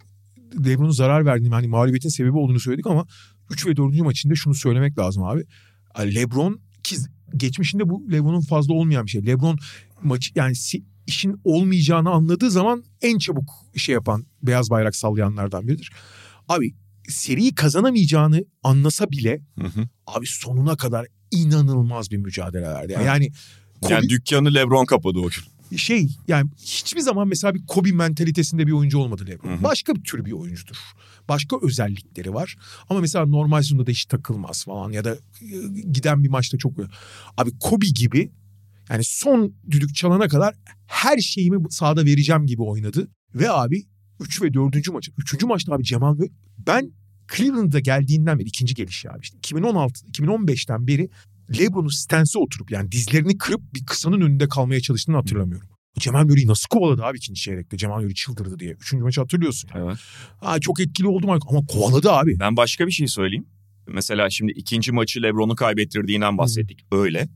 [0.66, 3.06] LeBron'un zarar verdiğini hani mağlubiyetin sebebi olduğunu söyledik ama
[3.50, 4.00] 3 ve 4.
[4.00, 5.44] maçında şunu söylemek lazım abi.
[5.98, 6.96] LeBron ki
[7.36, 9.26] geçmişinde bu LeBron'un fazla olmayan bir şey.
[9.26, 9.58] LeBron
[10.02, 10.54] maçı yani
[11.06, 15.92] işin olmayacağını anladığı zaman en çabuk şey yapan beyaz bayrak sallayanlardan biridir.
[16.48, 16.74] Abi
[17.08, 19.88] seriyi kazanamayacağını anlasa bile Hı hı.
[20.06, 22.92] abi sonuna kadar inanılmaz bir mücadele verdi.
[22.92, 23.30] Yani, yani
[23.82, 25.55] Kobe- Yani dükkanı LeBron kapadı o gün.
[25.76, 29.50] Şey yani hiçbir zaman mesela bir Kobe mentalitesinde bir oyuncu olmadı LeBron.
[29.50, 29.62] Hı hı.
[29.62, 30.76] Başka bir tür bir oyuncudur.
[31.28, 32.56] Başka özellikleri var.
[32.90, 35.18] Ama mesela normal sezonda da hiç takılmaz falan ya da e,
[35.92, 36.72] giden bir maçta çok
[37.36, 38.30] abi Kobe gibi
[38.90, 40.54] yani son düdük çalana kadar
[40.86, 43.08] her şeyimi sahada vereceğim gibi oynadı.
[43.34, 43.86] Ve abi
[44.20, 44.88] 3 ve 4.
[44.88, 45.12] maçı.
[45.18, 45.44] 3.
[45.44, 46.18] maçta abi Cemal
[46.66, 46.92] ben
[47.36, 51.10] Cleveland'a geldiğinden beri ikinci gelişi abi işte 2016 2015'ten beri
[51.58, 55.68] LeBron'un stance'e oturup yani dizlerini kırıp bir kısanın önünde kalmaya çalıştığını hatırlamıyorum.
[55.98, 57.76] Cemal Murray'i nasıl kovaladı abi ikinci çeyrekte?
[57.76, 58.72] Cemal Murray çıldırdı diye.
[58.72, 59.70] Üçüncü maçı hatırlıyorsun.
[59.74, 59.96] Evet.
[60.40, 61.26] Ha, çok etkili oldu?
[61.48, 62.38] Ama kovaladı abi.
[62.40, 63.46] Ben başka bir şey söyleyeyim.
[63.88, 66.86] Mesela şimdi ikinci maçı LeBron'u kaybettirdiğinden bahsettik.
[66.92, 67.28] Öyle.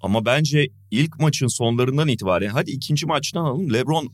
[0.00, 3.72] Ama bence ilk maçın sonlarından itibaren hadi ikinci maçtan alalım.
[3.72, 4.12] LeBron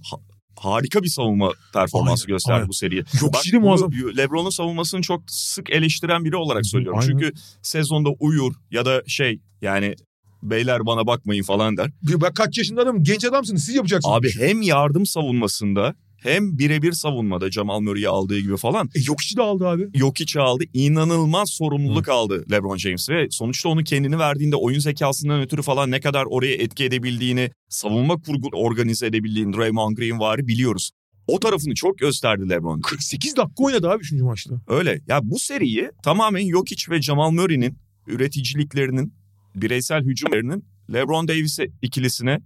[0.56, 2.68] harika bir savunma performansı Aynen, gösterdi aynen.
[2.68, 3.04] bu seriye.
[3.22, 3.92] Yok Bak, işte muazzam.
[3.92, 6.98] LeBron'un savunmasını çok sık eleştiren biri olarak söylüyorum.
[7.02, 7.10] Aynen.
[7.10, 7.32] Çünkü
[7.62, 9.94] sezonda uyur ya da şey yani
[10.42, 11.90] beyler bana bakmayın falan der.
[12.02, 13.04] Ben kaç yaşında adamım?
[13.04, 13.64] Genç adamsınız.
[13.64, 14.16] Siz yapacaksınız.
[14.16, 15.94] Abi hem yardım savunmasında
[16.24, 19.88] hem birebir savunmada Jamal Murray'i aldığı gibi falan E, yok işi de aldı abi.
[19.94, 20.64] Jokic aldı.
[20.72, 26.00] İnanılmaz sorumluluk aldı LeBron James ve sonuçta onu kendini verdiğinde oyun zekasından ötürü falan ne
[26.00, 30.90] kadar oraya etki edebildiğini, savunma kurgu organize edebildiğini Draymond Green var biliyoruz.
[31.26, 32.80] O tarafını çok gösterdi LeBron.
[32.80, 34.12] 48 dakika oynadı abi 3.
[34.12, 34.54] maçta.
[34.68, 35.00] Öyle.
[35.08, 39.14] Ya bu seriyi tamamen Jokic ve Jamal Murray'nin üreticiliklerinin,
[39.54, 42.40] bireysel hücumlarının LeBron Davis ikilisine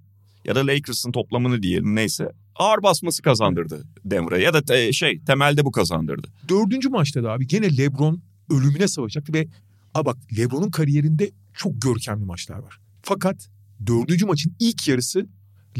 [0.44, 2.28] ya da Lakers'ın toplamını diyelim neyse
[2.58, 6.28] ağır basması kazandırdı Denver'a ya da te- şey temelde bu kazandırdı.
[6.48, 9.48] Dördüncü maçta da abi gene LeBron ölümüne savaşacaktı ve
[9.94, 12.78] a bak LeBron'un kariyerinde çok görkemli maçlar var.
[13.02, 13.48] Fakat
[13.86, 15.26] dördüncü maçın ilk yarısı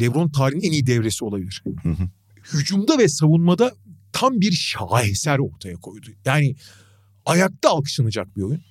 [0.01, 1.63] LeBron tarihin en iyi devresi olabilir.
[1.83, 2.09] Hı hı.
[2.53, 3.75] Hücumda ve savunmada
[4.13, 6.07] tam bir şaheser ortaya koydu.
[6.25, 6.57] Yani
[7.27, 8.63] ayakta alkışlanacak bir oyun.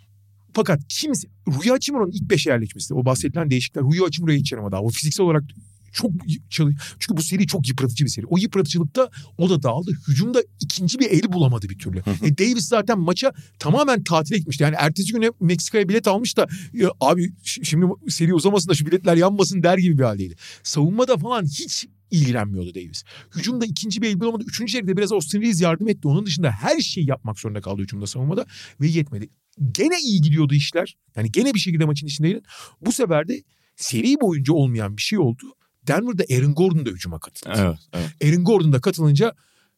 [0.54, 4.76] Fakat kimse Rui Hachimura'nın ilk beşe yerleşmesi o bahsedilen değişiklikler Rui Hachimura'yı hiç yaramadı.
[4.76, 5.44] O fiziksel olarak
[5.92, 6.12] çok
[6.50, 8.26] çünkü bu seri çok yıpratıcı bir seri.
[8.26, 9.92] O yıpratıcılıkta o da dağıldı.
[10.08, 11.98] Hücumda ikinci bir el bulamadı bir türlü.
[12.24, 14.64] e Davis zaten maça tamamen tatile gitmişti.
[14.64, 19.16] Yani ertesi güne Meksika'ya bilet almış da ya abi şimdi seri uzamasın da şu biletler
[19.16, 20.36] yanmasın der gibi bir haldeydi.
[20.64, 23.04] Savunmada falan hiç ilgilenmiyordu Davis.
[23.36, 24.44] Hücumda ikinci bir el bulamadı.
[24.48, 26.08] Üçüncü çeyrekte biraz Austin Reeves yardım etti.
[26.08, 28.46] Onun dışında her şeyi yapmak zorunda kaldı hücumda savunmada
[28.82, 29.30] ve yetmedi.
[29.72, 30.98] Gene iyi gidiyordu işler.
[31.16, 32.42] Yani gene bir şekilde maçın içindeydi.
[32.82, 33.44] Bu sefer de
[33.76, 35.54] seri boyunca olmayan bir şey oldu.
[35.88, 37.54] Denver'da Aaron Gordon da hücuma katıldı.
[37.58, 38.34] Evet, evet.
[38.34, 39.34] Aaron Gordon da katılınca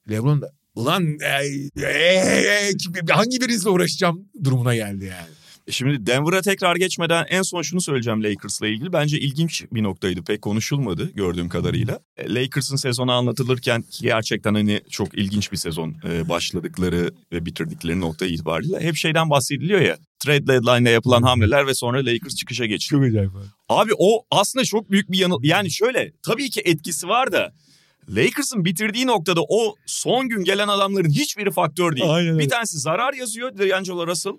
[0.09, 2.73] LeBron da ulan ey, ey, ey,
[3.09, 5.38] hangi birinizle uğraşacağım durumuna geldi yani.
[5.71, 8.93] Şimdi Denver'a tekrar geçmeden en son şunu söyleyeceğim Lakers'la ilgili.
[8.93, 10.23] Bence ilginç bir noktaydı.
[10.23, 11.99] Pek konuşulmadı gördüğüm kadarıyla.
[12.17, 17.99] E, Lakers'ın sezonu anlatılırken ki gerçekten hani çok ilginç bir sezon e, başladıkları ve bitirdikleri
[17.99, 19.97] nokta itibariyle hep şeyden bahsediliyor ya.
[20.19, 23.01] Trade deadline'da yapılan hamleler ve sonra Lakers çıkışa geçiyor.
[23.01, 23.45] Çok acayip abi.
[23.69, 25.39] Abi o aslında çok büyük bir yanıl...
[25.43, 27.53] Yani şöyle tabii ki etkisi var da
[28.09, 32.09] Lakers'ın bitirdiği noktada o son gün gelen adamların hiçbiri faktör değil.
[32.09, 34.33] Aynen bir tanesi zarar yazıyor D'Angelo Russell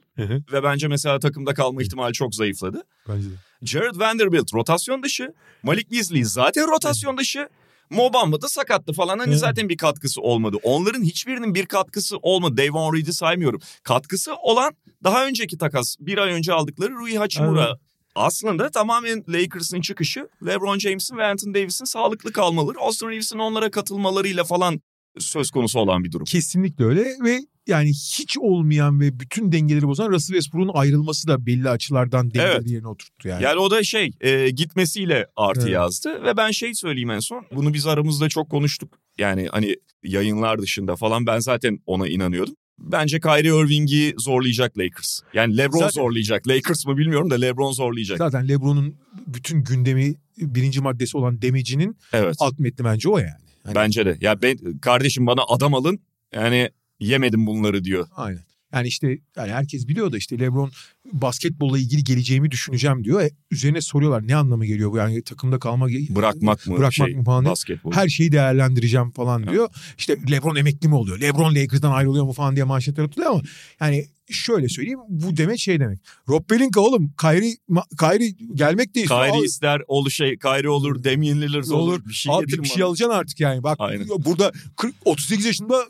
[0.52, 2.82] ve bence mesela takımda kalma ihtimali çok zayıfladı.
[3.08, 3.34] Bence de.
[3.62, 5.32] Jared Vanderbilt rotasyon dışı.
[5.62, 7.48] Malik Beasley zaten rotasyon dışı.
[7.90, 9.40] Mo Bamba da sakattı falan hani Evet.
[9.40, 10.56] zaten bir katkısı olmadı.
[10.62, 12.56] Onların hiçbirinin bir katkısı olmadı.
[12.56, 13.60] Davon Reed'i saymıyorum.
[13.82, 17.66] Katkısı olan daha önceki takas bir ay önce aldıkları Rui Hachimura.
[17.66, 17.89] Evet.
[18.14, 24.44] Aslında tamamen Lakers'ın çıkışı LeBron James'in ve Anthony Davis'in sağlıklı kalmaları, Austin Reeves'in onlara katılmalarıyla
[24.44, 24.80] falan
[25.18, 26.24] söz konusu olan bir durum.
[26.24, 31.68] Kesinlikle öyle ve yani hiç olmayan ve bütün dengeleri bozan Russell Westbrook'un ayrılması da belli
[31.70, 32.70] açılardan dengeleri Evet.
[32.70, 33.42] yerine oturttu yani.
[33.42, 35.72] Yani o da şey e, gitmesiyle artı Evet.
[35.72, 40.62] yazdı ve ben şey söyleyeyim en son bunu biz aramızda çok konuştuk yani hani yayınlar
[40.62, 42.54] dışında falan ben zaten ona inanıyordum.
[42.80, 45.20] Bence Kyrie Irving'i zorlayacak Lakers.
[45.34, 46.48] Yani LeBron Zaten- zorlayacak.
[46.48, 48.18] Lakers mı bilmiyorum da LeBron zorlayacak.
[48.18, 52.36] Zaten LeBron'un bütün gündemi birinci maddesi olan demecinin Evet.
[52.38, 53.30] alt metni bence o yani.
[53.64, 54.16] Hani- Bence de.
[54.20, 56.00] Ya ben kardeşim bana adam alın
[56.34, 56.70] yani
[57.00, 58.06] yemedim bunları diyor.
[58.16, 58.40] Aynen.
[58.72, 60.70] Yani işte yani herkes biliyor da işte LeBron
[61.12, 63.22] basketbolla ilgili geleceğimi düşüneceğim diyor.
[63.22, 66.78] E, üzerine soruyorlar ne anlamı geliyor bu yani takımda kalma Bırakmak mı?
[66.78, 67.44] bırakmak şey, mı falan.
[67.44, 67.92] Basketbol.
[67.92, 69.68] Her şeyi değerlendireceğim falan diyor.
[69.98, 71.20] İşte LeBron emekli mi oluyor?
[71.20, 73.42] LeBron Lakers'dan ayrılıyor mu falan diye manşetler atılıyor ama
[73.80, 75.98] yani şöyle söyleyeyim bu demek şey demek.
[76.28, 79.24] Rob Pelinka oğlum Kyrie, Ma- Kyrie gelmek de istiyor.
[79.24, 81.72] Kyrie Al- ister, olu şey, Kyrie olur, Damian Lillard olur.
[81.72, 82.04] olur.
[82.08, 83.62] Bir şey getirin bir şey alacaksın artık yani.
[83.62, 84.08] Bak Aynen.
[84.08, 85.84] burada 40, 38 yaşında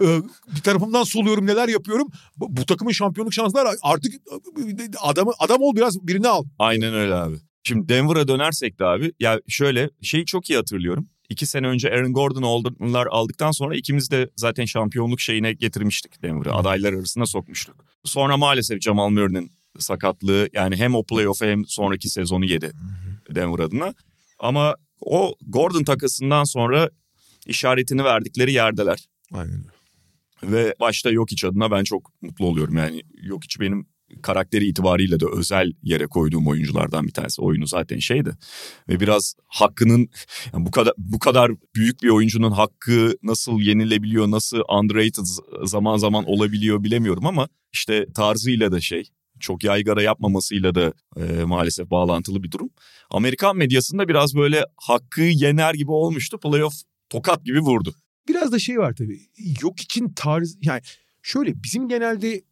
[0.00, 0.22] e, e,
[0.56, 2.08] bir tarafımdan soluyorum neler yapıyorum.
[2.36, 4.14] Bu, bu takımın şampiyonluk şansları artık
[5.00, 6.44] adamı adam ol biraz birini al.
[6.58, 7.36] Aynen öyle abi.
[7.62, 11.08] Şimdi Denver'a dönersek de abi ya şöyle şeyi çok iyi hatırlıyorum.
[11.28, 16.54] İki sene önce Aaron Gordon'lar aldıktan sonra ikimiz de zaten şampiyonluk şeyine getirmiştik Denver'ı.
[16.54, 17.84] Adaylar arasına sokmuştuk.
[18.04, 22.72] Sonra maalesef Jamal Murray'nin sakatlığı yani hem o playoff'u hem sonraki sezonu yedi
[23.34, 23.94] Denver adına.
[24.38, 26.90] Ama o Gordon takasından sonra
[27.46, 29.08] işaretini verdikleri yerdeler.
[29.32, 29.64] Aynen.
[30.42, 32.76] Ve başta Jokic adına ben çok mutlu oluyorum.
[32.76, 33.86] Yani Jokic benim
[34.22, 37.42] karakteri itibariyle de özel yere koyduğum oyunculardan bir tanesi.
[37.42, 38.30] Oyunu zaten şeydi.
[38.88, 40.08] Ve biraz hakkının
[40.52, 45.24] yani bu kadar bu kadar büyük bir oyuncunun hakkı nasıl yenilebiliyor, nasıl underrated
[45.64, 49.04] zaman zaman olabiliyor bilemiyorum ama işte tarzıyla da şey
[49.40, 52.70] çok yaygara yapmamasıyla da e, maalesef bağlantılı bir durum.
[53.10, 56.40] Amerikan medyasında biraz böyle hakkı yener gibi olmuştu.
[56.40, 56.74] Playoff
[57.08, 57.94] tokat gibi vurdu.
[58.28, 59.20] Biraz da şey var tabii.
[59.62, 60.80] Yok için tarz yani
[61.22, 62.42] şöyle bizim genelde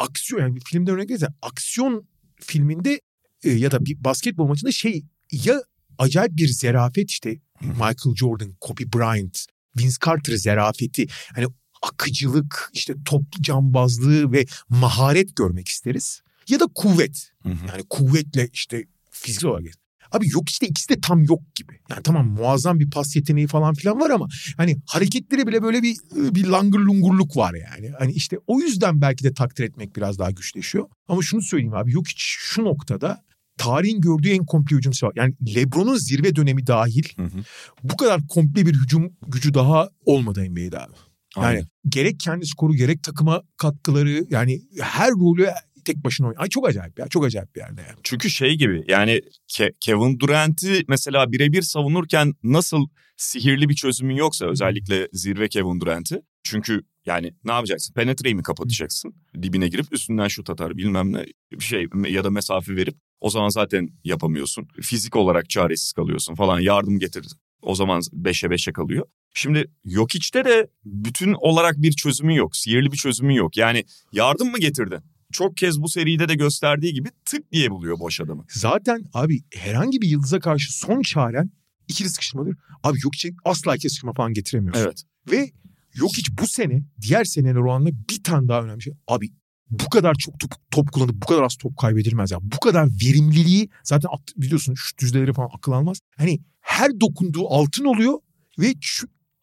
[0.00, 3.00] aksiyon yani bir filmde örnek verirsen aksiyon filminde
[3.44, 5.62] e, ya da bir basketbol maçında şey ya
[5.98, 9.46] acayip bir zerafet işte Michael Jordan, Kobe Bryant,
[9.78, 11.46] Vince Carter zerafeti hani
[11.82, 16.22] akıcılık işte top cambazlığı ve maharet görmek isteriz.
[16.48, 17.32] Ya da kuvvet.
[17.44, 19.74] Yani kuvvetle işte fiziksel olarak.
[20.12, 21.72] Abi yok işte ikisi de tam yok gibi.
[21.90, 25.96] Yani tamam muazzam bir pas yeteneği falan filan var ama hani hareketleri bile böyle bir
[26.14, 27.90] bir langır lungurluk var yani.
[27.98, 30.88] Hani işte o yüzden belki de takdir etmek biraz daha güçleşiyor.
[31.08, 33.24] Ama şunu söyleyeyim abi yok hiç şu noktada
[33.58, 35.12] tarihin gördüğü en komple hücum silahı.
[35.16, 37.38] Yani LeBron'un zirve dönemi dahil Hı hı.
[37.84, 40.92] bu kadar komple bir hücum gücü daha olmadı NBA'de abi.
[41.36, 41.64] Yani Aynen.
[41.88, 45.48] gerek kendi skoru gerek takıma katkıları yani her rolü
[45.84, 46.42] tek başına oynuyor.
[46.42, 47.98] Ay çok acayip ya çok acayip bir yerde yani.
[48.02, 54.46] Çünkü şey gibi yani Ke- Kevin Durant'i mesela birebir savunurken nasıl sihirli bir çözümün yoksa
[54.46, 56.22] özellikle zirve Kevin Durant'i.
[56.44, 57.94] Çünkü yani ne yapacaksın?
[57.94, 59.14] Penetreyi mi kapatacaksın?
[59.42, 63.48] Dibine girip üstünden şut atar bilmem ne bir şey ya da mesafe verip o zaman
[63.48, 64.68] zaten yapamıyorsun.
[64.82, 67.26] Fizik olarak çaresiz kalıyorsun falan yardım getir.
[67.62, 69.06] O zaman 5'e 5'e kalıyor.
[69.34, 72.56] Şimdi Jokic'te de bütün olarak bir çözümü yok.
[72.56, 73.56] Sihirli bir çözümü yok.
[73.56, 75.00] Yani yardım mı getirdin?
[75.32, 78.44] Çok kez bu seride de gösterdiği gibi tık diye buluyor boş adamı.
[78.48, 81.50] Zaten abi herhangi bir yıldıza karşı son çaren
[81.88, 82.56] ikili sıkıştırmadır.
[82.82, 84.82] Abi yok için asla ikili sıkıştırma falan getiremiyorsun.
[84.82, 85.02] Evet.
[85.30, 85.50] Ve
[85.94, 88.92] yok hiç bu sene diğer seneler oranla bir tane daha önemli şey.
[89.08, 89.30] Abi
[89.70, 92.38] bu kadar çok top, top kullanıp bu kadar az top kaybedilmez ya.
[92.42, 95.98] Bu kadar verimliliği zaten at- biliyorsun şu düzleleri falan akıl almaz.
[96.16, 98.18] Hani her dokunduğu altın oluyor
[98.58, 98.74] ve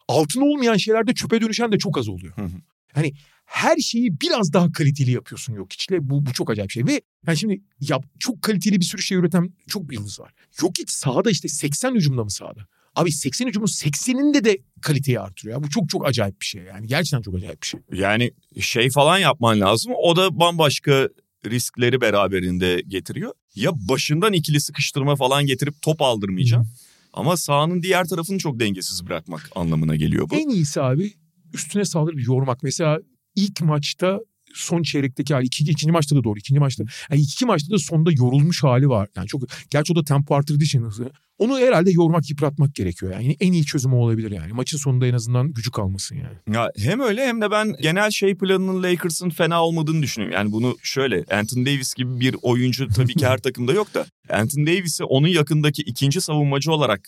[0.08, 2.36] altın olmayan şeylerde çöpe dönüşen de çok az oluyor.
[2.36, 2.60] Hı hı.
[2.94, 3.12] Hani
[3.48, 6.10] her şeyi biraz daha kaliteli yapıyorsun yok içle.
[6.10, 6.86] Bu, bu çok acayip şey.
[6.86, 10.32] Ve yani şimdi yap, çok kaliteli bir sürü şey üreten çok bir yıldız var.
[10.62, 12.66] Yok hiç sahada işte 80 hücumda mı sahada?
[12.96, 15.56] Abi 80 hücumun 80'inde de kaliteyi artırıyor.
[15.56, 15.62] Ya.
[15.64, 16.86] Bu çok çok acayip bir şey yani.
[16.86, 17.80] Gerçekten çok acayip bir şey.
[17.92, 19.92] Yani şey falan yapman lazım.
[20.02, 21.08] O da bambaşka
[21.46, 23.32] riskleri beraberinde getiriyor.
[23.54, 26.72] Ya başından ikili sıkıştırma falan getirip top aldırmayacaksın.
[27.12, 30.34] Ama sahanın diğer tarafını çok dengesiz bırakmak anlamına geliyor bu.
[30.34, 31.12] En iyisi abi
[31.54, 32.62] üstüne saldırıp yormak.
[32.62, 33.00] Mesela
[33.38, 34.20] ilk maçta
[34.54, 35.46] son çeyrekteki hali.
[35.46, 36.38] ikinci, ikinci maçta da doğru.
[36.38, 36.84] ikinci maçta.
[37.10, 39.08] Yani iki maçta da sonda yorulmuş hali var.
[39.16, 41.10] Yani çok gerçi o da tempo artırdığı için hızlı.
[41.38, 43.12] Onu herhalde yormak, yıpratmak gerekiyor.
[43.12, 44.52] Yani en iyi çözümü olabilir yani.
[44.52, 46.56] Maçın sonunda en azından gücü kalmasın yani.
[46.56, 50.36] Ya hem öyle hem de ben genel şey planının Lakers'ın fena olmadığını düşünüyorum.
[50.36, 54.66] Yani bunu şöyle Anthony Davis gibi bir oyuncu tabii ki her takımda yok da Anthony
[54.66, 57.00] Davis'i onun yakındaki ikinci savunmacı olarak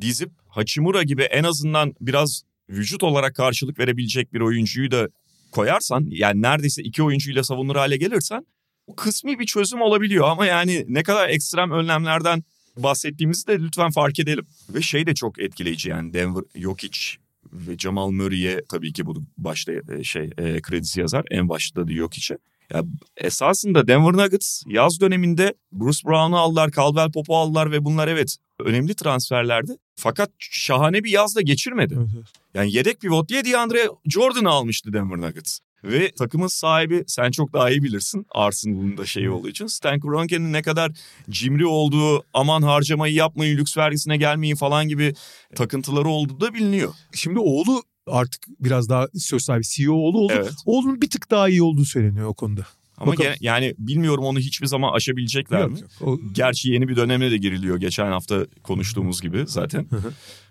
[0.00, 5.08] dizip Hachimura gibi en azından biraz vücut olarak karşılık verebilecek bir oyuncuyu da
[5.56, 8.46] koyarsan yani neredeyse iki oyuncuyla savunur hale gelirsen
[8.86, 12.44] o kısmi bir çözüm olabiliyor ama yani ne kadar ekstrem önlemlerden
[12.76, 14.46] bahsettiğimizi de lütfen fark edelim.
[14.74, 16.98] Ve şey de çok etkileyici yani Denver, Jokic
[17.52, 21.24] ve Jamal Murray'e tabii ki bu başta e, şey e, kredisi yazar.
[21.30, 22.38] En başta da Jokic'e.
[22.74, 22.82] Ya
[23.16, 28.94] esasında Denver Nuggets yaz döneminde Bruce Brown'u aldılar, Caldwell Pope'u aldılar ve bunlar evet önemli
[28.94, 29.72] transferlerdi.
[29.96, 31.98] Fakat şahane bir yaz da geçirmedi.
[32.54, 35.58] Yani yedek pivot diye DeAndre Jordan'ı almıştı Denver Nuggets.
[35.84, 39.66] Ve takımın sahibi sen çok daha iyi bilirsin Arsenal'ın da şeyi olduğu için.
[39.66, 40.92] Stan Kroenke'nin ne kadar
[41.30, 45.14] cimri olduğu, aman harcamayı yapmayın, lüks vergisine gelmeyin falan gibi
[45.54, 46.94] takıntıları olduğu da biliniyor.
[47.14, 50.32] Şimdi oğlu artık biraz daha söz sahibi CEO oğlu oldu.
[50.36, 50.52] Evet.
[50.66, 52.66] Oğlunun bir tık daha iyi olduğu söyleniyor o konuda.
[52.98, 53.32] Ama Bakalım.
[53.40, 55.80] yani bilmiyorum onu hiçbir zaman aşabilecekler mi?
[55.80, 56.08] Yok, yok.
[56.08, 59.86] O- Gerçi yeni bir döneme de giriliyor geçen hafta konuştuğumuz gibi zaten.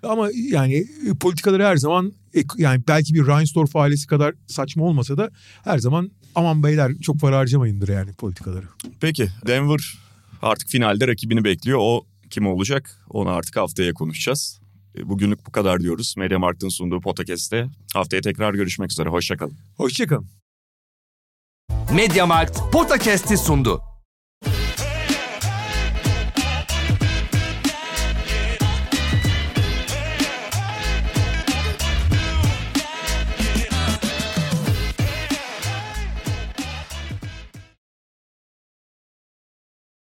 [0.03, 2.13] Ama yani e, politikaları her zaman
[2.57, 5.29] yani belki bir Reinsdorf ailesi kadar saçma olmasa da
[5.63, 8.65] her zaman aman beyler çok para harcamayındır yani politikaları.
[9.01, 9.93] Peki Denver
[10.41, 11.79] artık finalde rakibini bekliyor.
[11.81, 13.05] O kim olacak?
[13.09, 14.59] Onu artık haftaya konuşacağız.
[14.97, 16.13] E, Bugünlük bu kadar diyoruz.
[16.17, 17.67] Media Markt'ın sunduğu podcast'te.
[17.93, 19.09] Haftaya tekrar görüşmek üzere.
[19.09, 19.57] Hoşçakalın.
[19.77, 20.44] Hoşçakalın.
[21.95, 23.94] Mediamarkt Podcast'i sundu.